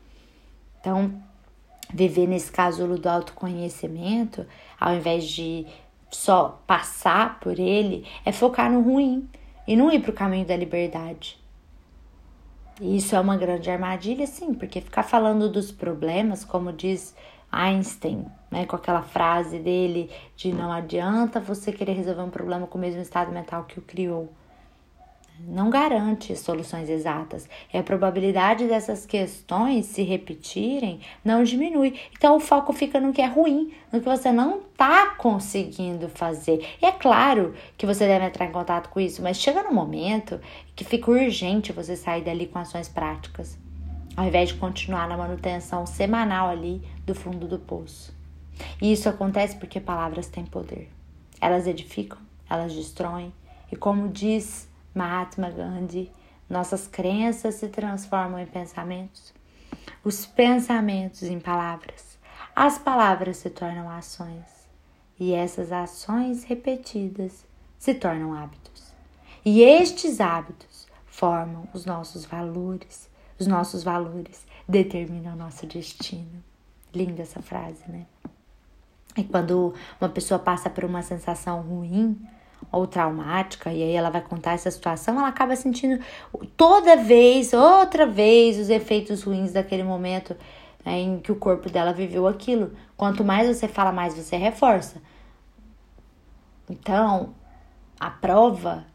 Então, 0.79 1.13
viver 1.93 2.25
nesse 2.25 2.51
casulo 2.51 2.98
do 2.98 3.08
autoconhecimento, 3.08 4.46
ao 4.79 4.96
invés 4.96 5.25
de 5.25 5.67
só 6.10 6.62
passar 6.65 7.39
por 7.41 7.60
ele, 7.60 8.08
é 8.25 8.32
focar 8.32 8.72
no 8.72 8.82
ruim 8.82 9.27
e 9.67 9.75
não 9.75 9.91
ir 9.91 10.00
para 10.01 10.12
o 10.12 10.13
caminho 10.13 10.46
da 10.46 10.55
liberdade. 10.55 11.38
E 12.79 12.98
isso 12.98 13.15
é 13.15 13.20
uma 13.20 13.38
grande 13.38 13.70
armadilha, 13.70 14.25
sim, 14.25 14.53
porque 14.53 14.82
ficar 14.82 15.03
falando 15.03 15.50
dos 15.50 15.72
problemas, 15.72 16.43
como 16.43 16.72
diz 16.74 17.15
Einstein, 17.53 18.25
né, 18.50 18.65
com 18.65 18.75
aquela 18.75 19.01
frase 19.01 19.60
dele 19.60 20.10
de 20.36 20.53
não 20.53 20.72
adianta 20.72 21.39
você 21.39 21.72
querer 21.72 21.93
resolver 21.93 22.22
um 22.22 22.29
problema 22.29 22.67
com 22.67 22.77
o 22.77 22.81
mesmo 22.81 23.01
estado 23.01 23.31
mental 23.31 23.65
que 23.65 23.79
o 23.79 23.81
criou 23.81 24.29
não 25.39 25.69
garante 25.69 26.36
soluções 26.36 26.89
exatas. 26.89 27.50
E 27.74 27.77
a 27.77 27.83
probabilidade 27.83 28.67
dessas 28.67 29.05
questões 29.05 29.86
se 29.88 30.03
repetirem 30.03 31.01
não 31.24 31.43
diminui. 31.43 32.00
Então 32.15 32.36
o 32.36 32.39
foco 32.39 32.72
fica 32.72 33.00
no 33.00 33.12
que 33.12 33.22
é 33.22 33.25
ruim, 33.25 33.74
no 33.91 34.00
que 34.00 34.05
você 34.05 34.31
não 34.31 34.60
está 34.60 35.15
conseguindo 35.15 36.07
fazer. 36.10 36.65
E 36.81 36.86
é 36.86 36.91
claro 36.91 37.53
que 37.77 37.86
você 37.86 38.07
deve 38.07 38.25
entrar 38.25 38.45
em 38.45 38.51
contato 38.51 38.89
com 38.89 39.00
isso, 39.00 39.22
mas 39.22 39.38
chega 39.38 39.63
no 39.63 39.74
momento 39.74 40.39
que 40.75 40.83
fica 40.83 41.12
urgente 41.12 41.74
você 41.74 41.95
sair 41.95 42.24
dali 42.24 42.48
com 42.48 42.60
ações 42.60 42.88
práticas, 42.88 43.57
ao 44.15 44.25
invés 44.25 44.50
de 44.50 44.55
continuar 44.55 45.08
na 45.08 45.17
manutenção 45.17 45.86
semanal 45.86 46.50
ali 46.50 46.82
do 47.05 47.15
fundo 47.15 47.48
do 47.48 47.60
poço. 47.60 48.13
E 48.82 48.91
isso 48.91 49.10
acontece 49.10 49.55
porque 49.55 49.79
palavras 49.79 50.27
têm 50.27 50.46
poder. 50.46 50.89
Elas 51.41 51.67
edificam, 51.67 52.20
elas 52.50 52.74
destroem, 52.74 53.34
e 53.72 53.75
como 53.75 54.08
diz 54.08 54.70
Mahatma 54.93 55.50
Gandhi, 55.50 56.12
nossas 56.50 56.88
crenças 56.88 57.55
se 57.55 57.67
transformam 57.67 58.39
em 58.39 58.46
pensamentos, 58.46 59.34
os 60.03 60.25
pensamentos 60.25 61.24
em 61.24 61.39
palavras, 61.39 62.20
as 62.55 62.77
palavras 62.77 63.38
se 63.38 63.50
tornam 63.50 63.89
ações 63.89 64.46
e 65.20 65.34
essas 65.34 65.72
ações 65.72 66.43
repetidas 66.43 67.46
se 67.79 67.93
tornam 67.93 68.34
hábitos. 68.34 68.93
E 69.43 69.62
estes 69.62 70.22
hábitos 70.22 70.88
formam 71.05 71.67
os 71.74 71.86
nossos 71.86 72.25
valores, 72.25 73.10
os 73.40 73.48
nossos 73.48 73.84
valores 73.84 74.46
determinam 74.68 75.34
o 75.34 75.38
nosso 75.38 75.66
destino. 75.66 76.44
Linda 76.94 77.24
essa 77.24 77.42
frase, 77.42 77.84
né? 77.88 78.06
E 79.18 79.24
quando 79.24 79.74
uma 80.00 80.10
pessoa 80.10 80.40
passa 80.40 80.70
por 80.70 80.84
uma 80.84 81.02
sensação 81.02 81.62
ruim, 81.62 82.20
ou 82.72 82.88
traumática, 82.88 83.72
e 83.72 83.84
aí 83.84 83.92
ela 83.92 84.10
vai 84.10 84.22
contar 84.22 84.54
essa 84.54 84.72
situação, 84.72 85.20
ela 85.20 85.28
acaba 85.28 85.56
sentindo 85.56 86.04
toda 86.56 86.96
vez, 86.96 87.54
outra 87.54 88.06
vez, 88.06 88.58
os 88.58 88.70
efeitos 88.70 89.24
ruins 89.24 89.52
daquele 89.52 89.84
momento 89.84 90.36
né, 90.86 91.00
em 91.00 91.20
que 91.20 91.32
o 91.32 91.36
corpo 91.36 91.70
dela 91.70 91.94
viveu 91.94 92.28
aquilo. 92.28 92.74
Quanto 92.96 93.24
mais 93.24 93.48
você 93.48 93.68
fala, 93.68 93.92
mais 93.92 94.16
você 94.16 94.38
reforça. 94.38 95.02
Então, 96.70 97.34
a 98.00 98.10
prova 98.10 98.86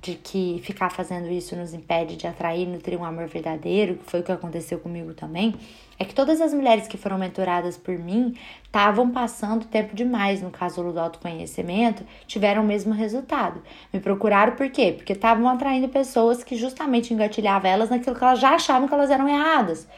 de 0.00 0.14
que 0.14 0.60
ficar 0.62 0.90
fazendo 0.90 1.28
isso 1.28 1.56
nos 1.56 1.74
impede 1.74 2.16
de 2.16 2.26
atrair 2.26 2.62
e 2.62 2.66
nutrir 2.66 2.98
um 2.98 3.04
amor 3.04 3.26
verdadeiro, 3.26 3.96
que 3.96 4.04
foi 4.04 4.20
o 4.20 4.22
que 4.22 4.30
aconteceu 4.30 4.78
comigo 4.78 5.12
também, 5.12 5.54
é 5.98 6.04
que 6.04 6.14
todas 6.14 6.40
as 6.40 6.54
mulheres 6.54 6.86
que 6.86 6.96
foram 6.96 7.18
mentoradas 7.18 7.76
por 7.76 7.98
mim 7.98 8.34
estavam 8.62 9.10
passando 9.10 9.66
tempo 9.66 9.96
demais 9.96 10.40
no 10.40 10.50
casulo 10.50 10.92
do 10.92 11.00
autoconhecimento, 11.00 12.04
tiveram 12.26 12.62
o 12.62 12.66
mesmo 12.66 12.94
resultado. 12.94 13.60
Me 13.92 13.98
procuraram 13.98 14.54
por 14.54 14.70
quê? 14.70 14.94
Porque 14.96 15.14
estavam 15.14 15.48
atraindo 15.48 15.88
pessoas 15.88 16.44
que 16.44 16.54
justamente 16.54 17.12
engatilhavam 17.12 17.68
elas 17.68 17.90
naquilo 17.90 18.14
que 18.14 18.22
elas 18.22 18.38
já 18.38 18.54
achavam 18.54 18.86
que 18.86 18.94
elas 18.94 19.10
eram 19.10 19.28
erradas. 19.28 19.88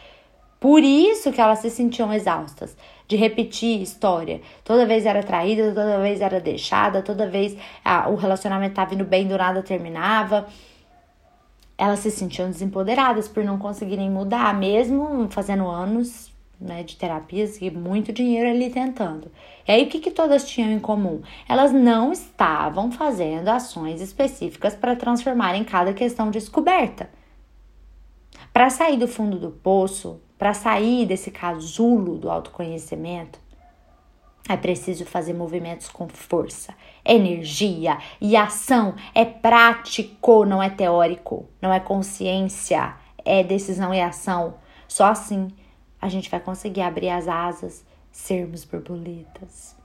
Por 0.58 0.82
isso 0.82 1.30
que 1.30 1.40
elas 1.40 1.58
se 1.58 1.70
sentiam 1.70 2.12
exaustas 2.12 2.74
de 3.10 3.16
repetir 3.16 3.82
história. 3.82 4.40
Toda 4.62 4.86
vez 4.86 5.04
era 5.04 5.20
traída, 5.20 5.74
toda 5.74 5.98
vez 5.98 6.20
era 6.20 6.38
deixada, 6.40 7.02
toda 7.02 7.28
vez 7.28 7.56
ah, 7.84 8.08
o 8.08 8.14
relacionamento 8.14 8.70
estava 8.70 8.94
indo 8.94 9.04
bem, 9.04 9.26
do 9.26 9.36
nada 9.36 9.62
terminava. 9.64 10.46
Elas 11.76 11.98
se 11.98 12.10
sentiam 12.12 12.48
desempoderadas 12.48 13.26
por 13.26 13.42
não 13.42 13.58
conseguirem 13.58 14.08
mudar, 14.08 14.54
mesmo 14.54 15.26
fazendo 15.28 15.66
anos 15.66 16.32
né, 16.60 16.84
de 16.84 16.94
terapias 16.94 17.60
e 17.60 17.68
muito 17.68 18.12
dinheiro 18.12 18.48
ali 18.48 18.70
tentando. 18.70 19.28
E 19.66 19.72
aí, 19.72 19.82
o 19.82 19.88
que, 19.88 19.98
que 19.98 20.12
todas 20.12 20.48
tinham 20.48 20.70
em 20.70 20.78
comum? 20.78 21.20
Elas 21.48 21.72
não 21.72 22.12
estavam 22.12 22.92
fazendo 22.92 23.48
ações 23.48 24.00
específicas 24.00 24.76
para 24.76 24.94
transformarem 24.94 25.64
cada 25.64 25.92
questão 25.92 26.30
descoberta. 26.30 27.10
Para 28.52 28.68
sair 28.68 28.96
do 28.96 29.06
fundo 29.06 29.38
do 29.38 29.50
poço, 29.50 30.20
para 30.36 30.52
sair 30.52 31.06
desse 31.06 31.30
casulo 31.30 32.18
do 32.18 32.30
autoconhecimento, 32.30 33.38
é 34.48 34.56
preciso 34.56 35.04
fazer 35.06 35.32
movimentos 35.32 35.88
com 35.88 36.08
força, 36.08 36.74
energia 37.04 37.98
e 38.20 38.36
ação. 38.36 38.94
É 39.14 39.24
prático, 39.24 40.44
não 40.44 40.60
é 40.60 40.68
teórico, 40.68 41.48
não 41.62 41.72
é 41.72 41.78
consciência, 41.78 42.96
é 43.24 43.44
decisão 43.44 43.94
e 43.94 44.00
ação. 44.00 44.54
Só 44.88 45.06
assim 45.06 45.48
a 46.00 46.08
gente 46.08 46.28
vai 46.28 46.40
conseguir 46.40 46.80
abrir 46.80 47.10
as 47.10 47.28
asas, 47.28 47.84
sermos 48.10 48.64
borboletas. 48.64 49.79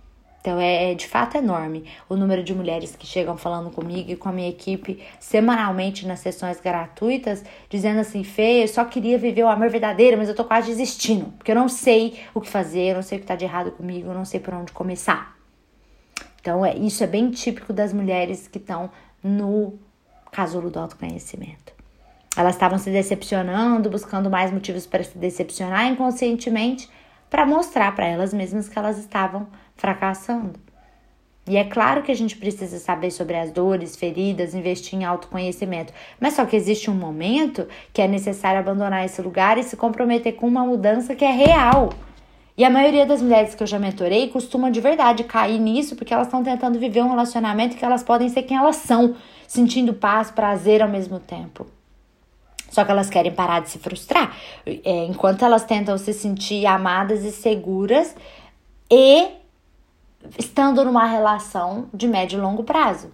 Então 0.45 0.59
é, 0.59 0.91
é, 0.91 0.93
de 0.93 1.07
fato 1.07 1.37
enorme 1.37 1.85
o 2.07 2.15
número 2.15 2.43
de 2.43 2.53
mulheres 2.53 2.95
que 2.95 3.07
chegam 3.07 3.35
falando 3.35 3.71
comigo 3.71 4.11
e 4.11 4.15
com 4.15 4.29
a 4.29 4.31
minha 4.31 4.47
equipe 4.47 5.03
semanalmente 5.19 6.05
nas 6.05 6.19
sessões 6.19 6.61
gratuitas, 6.61 7.43
dizendo 7.67 7.99
assim: 8.01 8.23
Fê, 8.23 8.61
eu 8.61 8.67
só 8.67 8.85
queria 8.85 9.17
viver 9.17 9.41
o 9.41 9.47
amor 9.47 9.71
verdadeiro, 9.71 10.15
mas 10.15 10.29
eu 10.29 10.35
tô 10.35 10.45
quase 10.45 10.67
desistindo, 10.67 11.33
porque 11.35 11.49
eu 11.49 11.55
não 11.55 11.67
sei 11.67 12.19
o 12.31 12.39
que 12.39 12.47
fazer, 12.47 12.91
eu 12.91 12.95
não 12.95 13.01
sei 13.01 13.17
o 13.17 13.21
que 13.21 13.25
tá 13.25 13.35
de 13.35 13.43
errado 13.43 13.71
comigo, 13.71 14.07
eu 14.07 14.13
não 14.13 14.23
sei 14.23 14.39
por 14.39 14.53
onde 14.53 14.71
começar. 14.71 15.35
Então 16.39 16.63
é, 16.63 16.75
isso 16.75 17.03
é 17.03 17.07
bem 17.07 17.31
típico 17.31 17.73
das 17.73 17.91
mulheres 17.91 18.47
que 18.47 18.59
estão 18.59 18.91
no 19.23 19.79
casulo 20.31 20.69
do 20.69 20.79
autoconhecimento. 20.79 21.73
Elas 22.37 22.53
estavam 22.53 22.77
se 22.77 22.91
decepcionando, 22.91 23.89
buscando 23.89 24.29
mais 24.29 24.51
motivos 24.51 24.85
para 24.85 25.03
se 25.03 25.17
decepcionar 25.17 25.87
inconscientemente, 25.87 26.87
para 27.31 27.47
mostrar 27.47 27.95
para 27.95 28.05
elas 28.05 28.31
mesmas 28.31 28.69
que 28.69 28.77
elas 28.77 28.99
estavam 28.99 29.47
fracassando. 29.75 30.65
E 31.47 31.57
é 31.57 31.63
claro 31.63 32.01
que 32.01 32.11
a 32.11 32.15
gente 32.15 32.35
precisa 32.35 32.79
saber 32.79 33.11
sobre 33.11 33.37
as 33.37 33.51
dores, 33.51 33.95
feridas, 33.95 34.55
investir 34.55 34.97
em 34.97 35.05
autoconhecimento. 35.05 35.93
Mas 36.19 36.33
só 36.33 36.43
que 36.43 36.55
existe 36.55 36.89
um 36.89 36.95
momento 36.95 37.67
que 37.93 38.01
é 38.01 38.07
necessário 38.07 38.59
abandonar 38.59 39.05
esse 39.05 39.21
lugar 39.21 39.57
e 39.59 39.63
se 39.63 39.77
comprometer 39.77 40.33
com 40.33 40.47
uma 40.47 40.65
mudança 40.65 41.13
que 41.13 41.23
é 41.23 41.31
real. 41.31 41.89
E 42.57 42.63
a 42.63 42.69
maioria 42.69 43.05
das 43.05 43.21
mulheres 43.21 43.53
que 43.53 43.61
eu 43.61 43.67
já 43.67 43.77
mentorei 43.77 44.29
costuma 44.29 44.71
de 44.71 44.81
verdade 44.81 45.23
cair 45.23 45.59
nisso 45.59 45.95
porque 45.95 46.13
elas 46.13 46.27
estão 46.27 46.43
tentando 46.43 46.79
viver 46.79 47.03
um 47.03 47.09
relacionamento 47.09 47.75
que 47.75 47.85
elas 47.85 48.01
podem 48.01 48.29
ser 48.29 48.43
quem 48.43 48.57
elas 48.57 48.77
são, 48.77 49.15
sentindo 49.45 49.93
paz, 49.93 50.31
prazer 50.31 50.81
ao 50.81 50.89
mesmo 50.89 51.19
tempo. 51.19 51.67
Só 52.71 52.83
que 52.83 52.91
elas 52.91 53.09
querem 53.09 53.31
parar 53.31 53.61
de 53.61 53.69
se 53.69 53.77
frustrar. 53.77 54.35
É, 54.65 55.05
enquanto 55.05 55.45
elas 55.45 55.63
tentam 55.63 55.95
se 55.97 56.11
sentir 56.11 56.65
amadas 56.65 57.23
e 57.23 57.31
seguras 57.31 58.15
e 58.89 59.27
estando 60.37 60.83
numa 60.83 61.05
relação 61.05 61.87
de 61.93 62.07
médio 62.07 62.37
e 62.37 62.41
longo 62.41 62.63
prazo. 62.63 63.11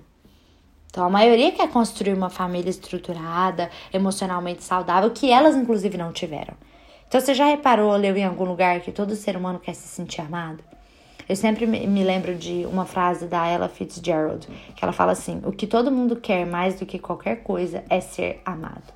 Então, 0.90 1.06
a 1.06 1.10
maioria 1.10 1.52
quer 1.52 1.70
construir 1.70 2.14
uma 2.14 2.30
família 2.30 2.70
estruturada, 2.70 3.70
emocionalmente 3.94 4.64
saudável, 4.64 5.10
que 5.12 5.32
elas, 5.32 5.56
inclusive, 5.56 5.98
não 5.98 6.12
tiveram. 6.12 6.54
Então, 7.08 7.20
você 7.20 7.34
já 7.34 7.46
reparou, 7.46 7.96
leu 7.96 8.16
em 8.18 8.26
algum 8.26 8.44
lugar 8.44 8.82
que 8.82 8.92
todo 8.92 9.16
ser 9.16 9.38
humano 9.38 9.60
quer 9.60 9.74
se 9.74 9.88
sentir 9.88 10.22
amado? 10.22 10.64
Eu 11.30 11.36
sempre 11.38 11.66
me 11.66 12.04
lembro 12.04 12.36
de 12.36 12.66
uma 12.66 12.84
frase 12.84 13.26
da 13.26 13.48
Ella 13.48 13.70
Fitzgerald, 13.70 14.46
que 14.76 14.84
ela 14.84 14.92
fala 14.92 15.14
assim: 15.14 15.42
O 15.46 15.52
que 15.54 15.66
todo 15.66 15.90
mundo 15.90 16.18
quer 16.18 16.46
mais 16.46 16.78
do 16.78 16.86
que 16.86 17.00
qualquer 17.00 17.38
coisa 17.44 17.86
é 17.90 18.02
ser 18.02 18.42
amado. 18.44 18.94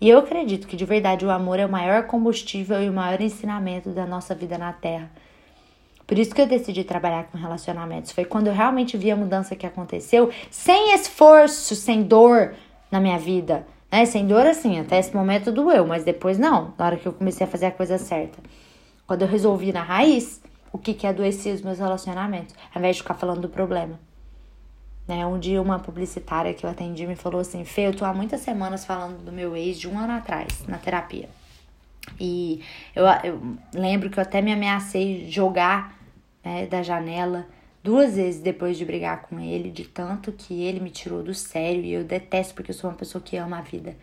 E 0.00 0.08
eu 0.08 0.18
acredito 0.18 0.66
que 0.66 0.76
de 0.76 0.84
verdade 0.84 1.26
o 1.26 1.30
amor 1.30 1.58
é 1.58 1.66
o 1.66 1.70
maior 1.70 2.06
combustível 2.06 2.82
e 2.82 2.88
o 2.88 2.92
maior 2.92 3.20
ensinamento 3.20 3.90
da 3.90 4.06
nossa 4.06 4.34
vida 4.34 4.56
na 4.56 4.72
Terra. 4.72 5.10
Por 6.06 6.18
isso 6.18 6.34
que 6.34 6.40
eu 6.40 6.46
decidi 6.46 6.84
trabalhar 6.84 7.24
com 7.24 7.38
relacionamentos. 7.38 8.12
Foi 8.12 8.24
quando 8.24 8.48
eu 8.48 8.52
realmente 8.52 8.96
vi 8.96 9.10
a 9.10 9.16
mudança 9.16 9.56
que 9.56 9.66
aconteceu, 9.66 10.30
sem 10.50 10.94
esforço, 10.94 11.74
sem 11.74 12.02
dor 12.02 12.54
na 12.90 13.00
minha 13.00 13.18
vida. 13.18 13.66
Né? 13.90 14.04
Sem 14.04 14.26
dor, 14.26 14.46
assim, 14.46 14.78
até 14.78 14.98
esse 14.98 15.14
momento 15.14 15.50
doeu, 15.50 15.86
mas 15.86 16.04
depois 16.04 16.38
não, 16.38 16.74
na 16.76 16.86
hora 16.86 16.96
que 16.96 17.06
eu 17.06 17.12
comecei 17.12 17.46
a 17.46 17.50
fazer 17.50 17.66
a 17.66 17.70
coisa 17.70 17.96
certa. 17.96 18.38
Quando 19.06 19.22
eu 19.22 19.28
resolvi 19.28 19.72
na 19.72 19.82
raiz 19.82 20.42
o 20.72 20.78
que, 20.78 20.92
que 20.92 21.06
adoecia 21.06 21.54
os 21.54 21.62
meus 21.62 21.78
relacionamentos, 21.78 22.54
ao 22.74 22.80
invés 22.80 22.96
de 22.96 23.02
ficar 23.02 23.14
falando 23.14 23.42
do 23.42 23.48
problema. 23.48 23.98
Né? 25.06 25.24
Um 25.24 25.38
dia 25.38 25.62
uma 25.62 25.78
publicitária 25.78 26.52
que 26.52 26.66
eu 26.66 26.70
atendi 26.70 27.06
me 27.06 27.14
falou 27.14 27.40
assim, 27.40 27.64
Fê, 27.64 27.86
eu 27.86 27.94
tô 27.94 28.04
há 28.04 28.12
muitas 28.12 28.40
semanas 28.40 28.84
falando 28.84 29.24
do 29.24 29.30
meu 29.30 29.56
ex 29.56 29.78
de 29.78 29.88
um 29.88 29.98
ano 29.98 30.14
atrás, 30.14 30.64
na 30.66 30.78
terapia. 30.78 31.28
E 32.18 32.62
eu, 32.94 33.04
eu 33.24 33.56
lembro 33.72 34.10
que 34.10 34.18
eu 34.18 34.22
até 34.22 34.40
me 34.40 34.52
ameacei 34.52 35.28
jogar 35.30 35.98
né, 36.44 36.66
da 36.66 36.82
janela 36.82 37.46
duas 37.82 38.16
vezes 38.16 38.40
depois 38.40 38.78
de 38.78 38.84
brigar 38.84 39.22
com 39.22 39.38
ele, 39.38 39.70
de 39.70 39.84
tanto 39.84 40.32
que 40.32 40.62
ele 40.62 40.80
me 40.80 40.90
tirou 40.90 41.22
do 41.22 41.34
sério 41.34 41.84
e 41.84 41.92
eu 41.92 42.04
detesto 42.04 42.54
porque 42.54 42.70
eu 42.70 42.74
sou 42.74 42.88
uma 42.88 42.96
pessoa 42.96 43.22
que 43.22 43.36
ama 43.36 43.58
a 43.58 43.62
vida. 43.62 43.96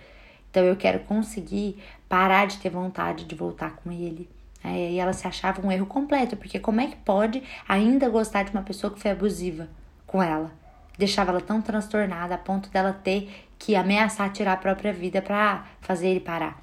Então 0.50 0.64
eu 0.64 0.76
quero 0.76 1.00
conseguir 1.02 1.82
parar 2.08 2.46
de 2.46 2.58
ter 2.58 2.70
vontade 2.70 3.26
de 3.26 3.34
voltar 3.34 3.78
com 3.78 3.92
ele. 3.92 4.30
É, 4.64 4.92
e 4.92 5.00
ela 5.00 5.14
se 5.14 5.28
achava 5.28 5.66
um 5.66 5.72
erro 5.72 5.88
completo, 5.88 6.38
porque 6.38 6.60
como 6.60 6.82
é 6.82 6.88
que 6.88 6.96
pode 6.98 7.42
ainda 7.68 8.08
gostar 8.10 8.44
de 8.44 8.52
uma 8.52 8.62
pessoa 8.62 8.94
que 8.94 9.00
foi 9.00 9.10
abusiva 9.10 9.68
com 10.06 10.22
ela? 10.22 10.52
Deixava 10.98 11.32
ela 11.32 11.42
tão 11.42 11.62
transtornada 11.62 12.36
a 12.36 12.38
ponto 12.38 12.70
dela 12.70 12.94
ter 12.94 13.48
que 13.58 13.76
ameaçar 13.76 14.32
tirar 14.32 14.54
a 14.54 14.58
própria 14.58 14.94
vida 14.94 15.22
para 15.22 15.66
fazer 15.80 16.10
ele 16.10 16.20
parar. 16.20 16.62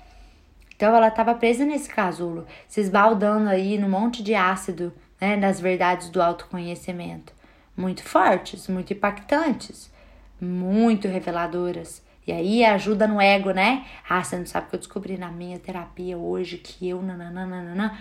Então 0.79 0.95
ela 0.95 1.09
estava 1.09 1.35
presa 1.35 1.65
nesse 1.65 1.89
casulo, 1.89 2.47
se 2.69 2.81
esbaldando 2.81 3.49
aí 3.49 3.77
no 3.77 3.89
monte 3.89 4.23
de 4.23 4.37
ácido, 4.37 4.93
né, 5.21 5.37
das 5.37 5.61
verdades 5.61 6.09
do 6.09 6.23
autoconhecimento, 6.23 7.33
muito 7.77 8.05
fortes, 8.05 8.69
muito 8.69 8.93
impactantes, 8.93 9.93
muito 10.41 11.09
reveladoras. 11.09 12.01
E 12.25 12.31
aí 12.31 12.65
ajuda 12.65 13.09
no 13.09 13.21
ego, 13.21 13.51
né? 13.51 13.87
Ah, 14.09 14.23
você 14.23 14.37
não 14.37 14.47
sabe 14.47 14.69
o 14.69 14.71
que 14.71 14.77
eu 14.77 14.79
descobri 14.79 15.19
na 15.19 15.33
minha 15.33 15.59
terapia 15.59 16.17
hoje 16.17 16.59
que 16.59 16.89
eu 16.89 17.03
nananana. 17.03 17.99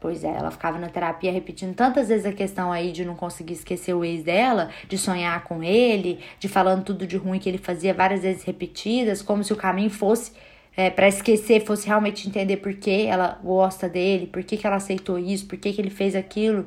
Pois 0.00 0.24
é, 0.24 0.28
ela 0.28 0.50
ficava 0.50 0.78
na 0.78 0.88
terapia 0.88 1.30
repetindo 1.30 1.74
tantas 1.74 2.08
vezes 2.08 2.24
a 2.24 2.32
questão 2.32 2.72
aí 2.72 2.90
de 2.90 3.04
não 3.04 3.16
conseguir 3.16 3.52
esquecer 3.52 3.92
o 3.92 4.02
ex 4.02 4.22
dela, 4.22 4.70
de 4.88 4.96
sonhar 4.96 5.44
com 5.44 5.62
ele, 5.62 6.24
de 6.38 6.48
falando 6.48 6.84
tudo 6.84 7.06
de 7.06 7.18
ruim 7.18 7.38
que 7.38 7.50
ele 7.50 7.58
fazia 7.58 7.92
várias 7.92 8.22
vezes 8.22 8.44
repetidas, 8.44 9.20
como 9.20 9.44
se 9.44 9.52
o 9.52 9.56
caminho 9.56 9.90
fosse 9.90 10.32
é, 10.78 10.90
para 10.90 11.08
esquecer, 11.08 11.66
fosse 11.66 11.88
realmente 11.88 12.28
entender 12.28 12.58
por 12.58 12.72
que 12.72 13.04
ela 13.04 13.36
gosta 13.42 13.88
dele, 13.88 14.28
por 14.28 14.44
que, 14.44 14.56
que 14.56 14.64
ela 14.64 14.76
aceitou 14.76 15.18
isso, 15.18 15.48
por 15.48 15.58
que, 15.58 15.72
que 15.72 15.80
ele 15.80 15.90
fez 15.90 16.14
aquilo. 16.14 16.66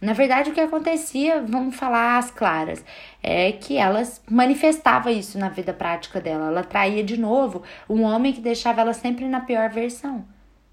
Na 0.00 0.12
verdade, 0.12 0.50
o 0.50 0.52
que 0.54 0.60
acontecia, 0.60 1.42
vamos 1.42 1.74
falar 1.74 2.18
as 2.18 2.30
claras, 2.30 2.84
é 3.20 3.50
que 3.50 3.76
ela 3.76 4.00
manifestava 4.30 5.10
isso 5.10 5.40
na 5.40 5.48
vida 5.48 5.72
prática 5.72 6.20
dela. 6.20 6.46
Ela 6.46 6.62
traía 6.62 7.02
de 7.02 7.18
novo 7.18 7.64
um 7.88 8.02
homem 8.02 8.32
que 8.32 8.40
deixava 8.40 8.80
ela 8.80 8.92
sempre 8.94 9.26
na 9.26 9.40
pior 9.40 9.68
versão. 9.70 10.24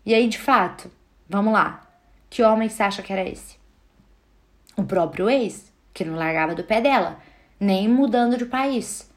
E 0.06 0.14
aí, 0.14 0.28
de 0.28 0.38
fato, 0.38 0.92
vamos 1.28 1.52
lá. 1.52 1.88
Que 2.30 2.44
homem 2.44 2.70
você 2.70 2.84
acha 2.84 3.02
que 3.02 3.12
era 3.12 3.28
esse? 3.28 3.58
O 4.78 4.84
próprio 4.84 5.28
ex, 5.28 5.74
que 5.92 6.06
não 6.06 6.14
largava 6.14 6.54
do 6.54 6.64
pé 6.64 6.82
dela, 6.82 7.18
nem 7.60 7.88
mudando 7.88 8.38
de 8.38 8.46
país. 8.46 9.09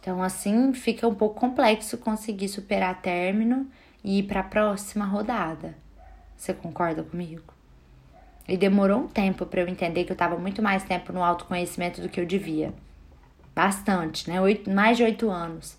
Então, 0.00 0.22
assim, 0.22 0.72
fica 0.72 1.06
um 1.06 1.14
pouco 1.14 1.40
complexo 1.40 1.98
conseguir 1.98 2.48
superar 2.48 3.00
término 3.02 3.66
e 4.02 4.20
ir 4.20 4.22
para 4.24 4.40
a 4.40 4.44
próxima 4.44 5.04
rodada. 5.04 5.74
Você 6.36 6.54
concorda 6.54 7.02
comigo? 7.02 7.52
E 8.48 8.56
demorou 8.56 9.00
um 9.00 9.08
tempo 9.08 9.44
para 9.44 9.60
eu 9.60 9.68
entender 9.68 10.04
que 10.04 10.12
eu 10.12 10.14
estava 10.14 10.38
muito 10.38 10.62
mais 10.62 10.82
tempo 10.84 11.12
no 11.12 11.22
autoconhecimento 11.22 12.00
do 12.00 12.08
que 12.08 12.20
eu 12.20 12.24
devia. 12.24 12.72
Bastante, 13.54 14.30
né? 14.30 14.40
Oito, 14.40 14.70
mais 14.70 14.96
de 14.96 15.02
oito 15.02 15.28
anos. 15.28 15.76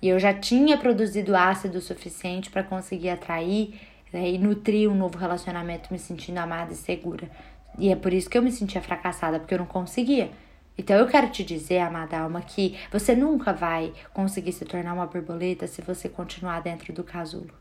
E 0.00 0.08
eu 0.08 0.18
já 0.18 0.32
tinha 0.32 0.78
produzido 0.78 1.36
ácido 1.36 1.80
suficiente 1.80 2.48
para 2.48 2.62
conseguir 2.62 3.10
atrair 3.10 3.78
né, 4.12 4.30
e 4.30 4.38
nutrir 4.38 4.88
um 4.90 4.94
novo 4.94 5.18
relacionamento 5.18 5.92
me 5.92 5.98
sentindo 5.98 6.38
amada 6.38 6.72
e 6.72 6.76
segura. 6.76 7.30
E 7.78 7.90
é 7.90 7.96
por 7.96 8.12
isso 8.12 8.30
que 8.30 8.38
eu 8.38 8.42
me 8.42 8.50
sentia 8.50 8.80
fracassada, 8.80 9.38
porque 9.38 9.54
eu 9.54 9.58
não 9.58 9.66
conseguia. 9.66 10.30
Então 10.76 10.96
eu 10.96 11.06
quero 11.06 11.28
te 11.30 11.44
dizer, 11.44 11.80
amada 11.80 12.18
alma, 12.18 12.40
que 12.40 12.78
você 12.90 13.14
nunca 13.14 13.52
vai 13.52 13.92
conseguir 14.14 14.52
se 14.52 14.64
tornar 14.64 14.94
uma 14.94 15.06
borboleta 15.06 15.66
se 15.66 15.82
você 15.82 16.08
continuar 16.08 16.60
dentro 16.60 16.92
do 16.92 17.04
casulo. 17.04 17.52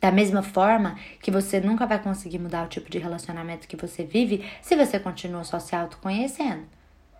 Da 0.00 0.12
mesma 0.12 0.42
forma 0.42 0.98
que 1.22 1.30
você 1.30 1.58
nunca 1.58 1.86
vai 1.86 1.98
conseguir 2.02 2.38
mudar 2.38 2.64
o 2.64 2.68
tipo 2.68 2.90
de 2.90 2.98
relacionamento 2.98 3.66
que 3.66 3.76
você 3.76 4.04
vive 4.04 4.44
se 4.60 4.76
você 4.76 4.98
continua 4.98 5.44
só 5.44 5.58
se 5.58 5.74
autoconhecendo. 5.74 6.66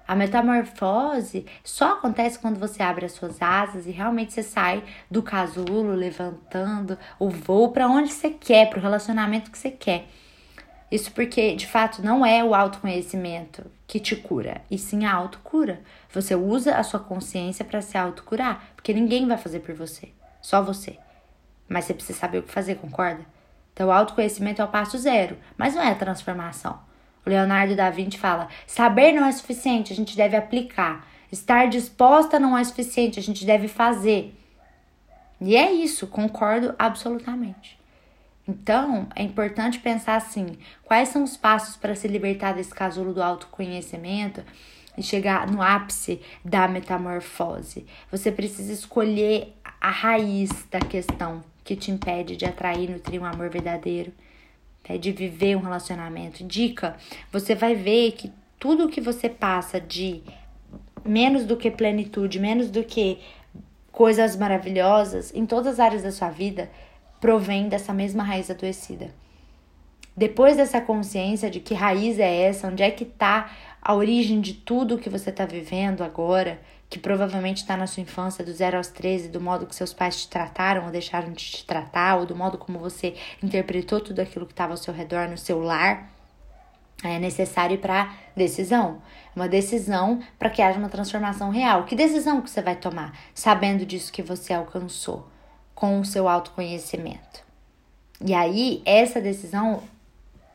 A 0.07 0.15
metamorfose 0.15 1.47
só 1.65 1.95
acontece 1.95 2.39
quando 2.39 2.61
você 2.61 2.83
abre 2.83 3.07
as 3.07 3.13
suas 3.13 3.43
asas 3.43 3.87
e 3.87 3.91
realmente 3.91 4.33
você 4.33 4.43
sai 4.43 4.85
do 5.11 5.21
casulo, 5.21 5.95
levantando 5.95 6.97
o 7.19 7.29
voo 7.29 7.73
para 7.73 7.89
onde 7.89 8.13
você 8.13 8.31
quer, 8.31 8.71
para 8.71 8.79
o 8.79 8.83
relacionamento 8.83 9.51
que 9.51 9.59
você 9.59 9.71
quer. 9.71 10.07
Isso 10.91 11.11
porque, 11.13 11.55
de 11.57 11.67
fato, 11.67 12.03
não 12.03 12.25
é 12.25 12.45
o 12.45 12.55
autoconhecimento 12.55 13.67
que 13.87 13.99
te 13.99 14.15
cura, 14.15 14.63
e 14.71 14.79
sim 14.79 15.05
a 15.05 15.13
autocura. 15.13 15.81
Você 16.13 16.35
usa 16.35 16.77
a 16.77 16.83
sua 16.83 17.01
consciência 17.01 17.65
para 17.65 17.83
se 17.83 17.99
autocurar, 17.99 18.71
porque 18.77 18.93
ninguém 18.93 19.27
vai 19.27 19.37
fazer 19.37 19.61
por 19.61 19.75
você, 19.75 20.11
só 20.41 20.63
você. 20.63 20.99
Mas 21.69 21.85
você 21.85 21.95
precisa 21.95 22.19
saber 22.19 22.39
o 22.39 22.43
que 22.43 22.53
fazer, 22.53 22.77
concorda? 22.77 23.27
Então, 23.73 23.89
o 23.89 23.93
autoconhecimento 23.93 24.63
é 24.63 24.65
o 24.65 24.69
passo 24.69 24.97
zero, 24.97 25.37
mas 25.57 25.75
não 25.75 25.83
é 25.83 25.91
a 25.91 25.95
transformação. 25.97 26.79
O 27.27 27.29
Leonardo 27.29 27.75
da 27.75 27.91
Vinci 27.91 28.17
fala: 28.17 28.49
saber 28.67 29.13
não 29.13 29.27
é 29.27 29.33
suficiente, 29.33 29.93
a 29.93 29.97
gente 29.97 30.17
deve 30.17 30.37
aplicar. 30.37 31.07
Estar 31.31 31.69
disposta 31.69 32.39
não 32.39 32.57
é 32.57 32.63
suficiente, 32.63 33.19
a 33.19 33.23
gente 33.23 33.45
deve 33.45 33.67
fazer. 33.67 34.33
E 35.41 35.57
é 35.57 35.73
isso, 35.73 36.07
concordo 36.07 36.75
absolutamente. 36.79 37.79
Então, 38.49 39.09
é 39.17 39.23
importante 39.23 39.81
pensar 39.81 40.17
assim: 40.17 40.57
quais 40.85 41.09
são 41.09 41.25
os 41.25 41.37
passos 41.37 41.77
para 41.77 41.95
se 41.95 42.07
libertar 42.07 42.53
desse 42.53 42.73
casulo 42.73 43.13
do 43.13 43.23
autoconhecimento 43.23 44.43
e 44.97 45.03
chegar 45.03 45.51
no 45.51 45.61
ápice 45.61 46.21
da 46.45 46.69
metamorfose? 46.69 47.87
Você 48.11 48.31
precisa 48.31 48.73
escolher 48.73 49.53
a 49.81 49.91
raiz 49.91 50.51
da 50.71 50.79
questão 50.79 51.43
que 51.65 51.75
te 51.75 51.91
impede 51.91 52.37
de 52.37 52.45
atrair 52.45 52.89
e 52.89 52.93
nutrir 52.93 53.21
um 53.21 53.25
amor 53.25 53.51
verdadeiro, 53.51 54.13
né? 54.89 54.97
de 54.97 55.11
viver 55.11 55.57
um 55.57 55.61
relacionamento. 55.61 56.45
Dica: 56.45 56.97
você 57.33 57.55
vai 57.55 57.75
ver 57.75 58.13
que 58.13 58.33
tudo 58.61 58.89
que 58.89 59.01
você 59.01 59.29
passa 59.29 59.81
de 59.81 60.23
menos 61.05 61.45
do 61.45 61.57
que 61.57 61.71
plenitude, 61.71 62.39
menos 62.39 62.71
do 62.71 62.85
que 62.85 63.19
coisas 63.91 64.37
maravilhosas 64.37 65.35
em 65.35 65.47
todas 65.47 65.75
as 65.75 65.81
áreas 65.81 66.03
da 66.03 66.13
sua 66.13 66.31
vida 66.31 66.71
provém 67.27 67.69
dessa 67.69 67.93
mesma 67.93 68.23
raiz 68.23 68.49
adoecida. 68.53 69.13
Depois 70.17 70.57
dessa 70.57 70.81
consciência 70.81 71.51
de 71.51 71.59
que 71.59 71.75
raiz 71.75 72.21
é 72.21 72.43
essa, 72.43 72.69
onde 72.69 72.85
é 72.85 72.91
que 72.93 73.03
está 73.03 73.51
a 73.83 73.95
origem 73.95 74.41
de 74.41 74.55
tudo 74.55 74.97
que 74.97 75.11
você 75.11 75.31
está 75.31 75.45
vivendo 75.45 76.05
agora, 76.05 76.61
que 76.89 77.01
provavelmente 77.01 77.57
está 77.57 77.77
na 77.77 77.89
sua 77.89 78.05
infância, 78.05 78.45
do 78.45 78.53
0 78.53 78.77
aos 78.77 78.87
13, 78.91 79.29
do 79.29 79.41
modo 79.41 79.67
que 79.67 79.75
seus 79.75 79.93
pais 79.93 80.21
te 80.21 80.29
trataram 80.29 80.85
ou 80.85 80.93
deixaram 80.93 81.33
de 81.33 81.45
te 81.45 81.67
tratar, 81.67 82.15
ou 82.15 82.27
do 82.27 82.37
modo 82.37 82.59
como 82.59 82.79
você 82.79 83.17
interpretou 83.43 84.01
tudo 84.01 84.21
aquilo 84.21 84.47
que 84.47 84.53
estava 84.53 84.73
ao 84.73 84.77
seu 84.77 84.95
redor 84.95 85.29
no 85.29 85.37
seu 85.37 85.61
lar. 85.61 86.09
é 87.03 87.19
necessário 87.19 87.79
para 87.79 88.15
decisão. 88.37 89.03
Uma 89.35 89.49
decisão 89.49 90.21
para 90.39 90.49
que 90.49 90.63
haja 90.63 90.79
uma 90.79 90.89
transformação 90.89 91.51
real. 91.51 91.87
Que 91.87 91.97
decisão 91.97 92.41
que 92.41 92.49
você 92.49 92.63
vai 92.63 92.77
tomar 92.77 93.19
sabendo 93.35 93.85
disso 93.85 94.13
que 94.13 94.23
você 94.23 94.55
alcançou 94.55 95.27
com 95.77 96.01
o 96.01 96.05
seu 96.05 96.27
autoconhecimento? 96.27 97.45
E 98.21 98.35
aí, 98.35 98.83
essa 98.85 99.21
decisão 99.21 99.83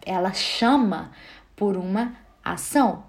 ela 0.06 0.34
chama 0.34 1.12
por 1.56 1.78
uma 1.78 2.14
ação. 2.44 3.04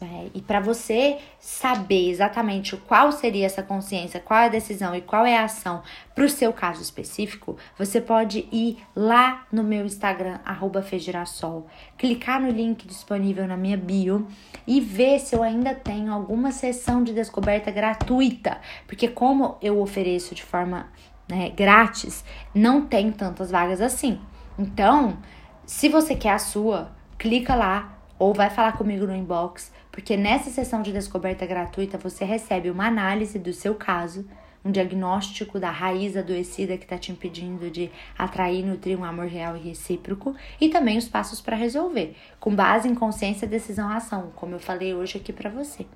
Né? 0.00 0.28
E 0.34 0.42
para 0.42 0.60
você 0.60 1.18
saber 1.38 2.10
exatamente 2.10 2.76
qual 2.76 3.12
seria 3.12 3.46
essa 3.46 3.62
consciência, 3.62 4.20
qual 4.20 4.40
é 4.40 4.46
a 4.46 4.48
decisão 4.48 4.94
e 4.94 5.00
qual 5.00 5.24
é 5.24 5.38
a 5.38 5.44
ação 5.44 5.82
para 6.14 6.24
o 6.24 6.28
seu 6.28 6.52
caso 6.52 6.82
específico, 6.82 7.56
você 7.78 8.00
pode 8.00 8.48
ir 8.52 8.84
lá 8.94 9.46
no 9.50 9.62
meu 9.62 9.86
Instagram, 9.86 10.40
Fegirassol, 10.82 11.66
clicar 11.96 12.40
no 12.40 12.50
link 12.50 12.86
disponível 12.86 13.46
na 13.46 13.56
minha 13.56 13.76
bio 13.76 14.26
e 14.66 14.80
ver 14.80 15.20
se 15.20 15.34
eu 15.34 15.42
ainda 15.42 15.74
tenho 15.74 16.12
alguma 16.12 16.52
sessão 16.52 17.02
de 17.02 17.14
descoberta 17.14 17.70
gratuita. 17.70 18.60
Porque 18.86 19.08
como 19.08 19.56
eu 19.62 19.80
ofereço 19.80 20.34
de 20.34 20.42
forma 20.42 20.88
né, 21.28 21.50
grátis, 21.50 22.24
não 22.54 22.86
tem 22.86 23.10
tantas 23.10 23.50
vagas 23.50 23.80
assim. 23.80 24.20
Então, 24.58 25.18
se 25.66 25.88
você 25.88 26.14
quer 26.14 26.32
a 26.32 26.38
sua, 26.38 26.92
clica 27.18 27.54
lá 27.54 27.98
ou 28.18 28.32
vai 28.32 28.50
falar 28.50 28.72
comigo 28.72 29.06
no 29.06 29.14
inbox, 29.14 29.72
porque 29.90 30.16
nessa 30.16 30.50
sessão 30.50 30.82
de 30.82 30.92
descoberta 30.92 31.46
gratuita 31.46 31.98
você 31.98 32.24
recebe 32.24 32.70
uma 32.70 32.86
análise 32.86 33.38
do 33.38 33.52
seu 33.52 33.74
caso, 33.74 34.26
um 34.64 34.70
diagnóstico 34.70 35.58
da 35.58 35.70
raiz 35.70 36.16
adoecida 36.16 36.78
que 36.78 36.84
está 36.84 36.96
te 36.96 37.12
impedindo 37.12 37.70
de 37.70 37.90
atrair 38.16 38.60
e 38.60 38.62
nutrir 38.62 38.98
um 38.98 39.04
amor 39.04 39.26
real 39.26 39.56
e 39.56 39.60
recíproco 39.60 40.34
e 40.60 40.68
também 40.68 40.96
os 40.96 41.06
passos 41.06 41.40
para 41.40 41.56
resolver, 41.56 42.16
com 42.40 42.54
base 42.54 42.88
em 42.88 42.94
consciência, 42.94 43.46
decisão 43.46 43.90
ação, 43.90 44.32
como 44.34 44.54
eu 44.54 44.60
falei 44.60 44.94
hoje 44.94 45.18
aqui 45.18 45.32
para 45.32 45.50
você. 45.50 45.86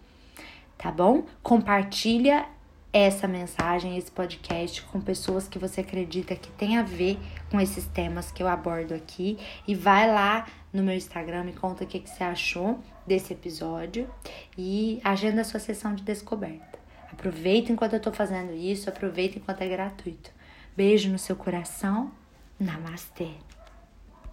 Tá 0.77 0.93
bom? 0.93 1.25
Compartilha 1.43 2.47
essa 2.93 3.29
mensagem, 3.29 3.97
esse 3.97 4.11
podcast 4.11 4.83
com 4.83 5.01
pessoas 5.01 5.47
que 5.47 5.59
você 5.59 5.83
acredita 5.83 6.35
que 6.35 6.51
tem 6.53 6.79
a 6.79 6.83
ver 6.83 7.19
com 7.51 7.61
esses 7.61 7.87
temas 7.87 8.33
que 8.33 8.43
eu 8.43 8.49
abordo 8.49 8.95
aqui 8.95 9.39
e 9.67 9.75
vai 9.75 10.11
lá 10.13 10.47
no 10.73 10.83
meu 10.83 10.95
Instagram 10.95 11.45
me 11.45 11.53
conta 11.53 11.85
o 11.85 11.87
que, 11.87 12.01
que 12.01 12.11
você 12.11 12.25
achou 12.25 12.79
desse 13.07 13.33
episódio 13.33 14.09
e 14.57 15.01
agenda 15.03 15.41
a 15.41 15.45
sua 15.45 15.61
sessão 15.61 15.95
de 15.95 16.03
descoberta. 16.03 16.79
Aproveita 17.11 17.73
enquanto 17.73 17.95
eu 17.95 18.01
tô 18.01 18.13
fazendo 18.13 18.53
isso, 18.53 18.89
aproveita 18.89 19.39
enquanto 19.39 19.63
é 19.63 19.69
gratuito. 19.69 20.31
Beijo 20.77 21.11
no 21.11 21.19
seu 21.19 21.35
coração. 21.35 22.13
Namastê. 22.61 23.48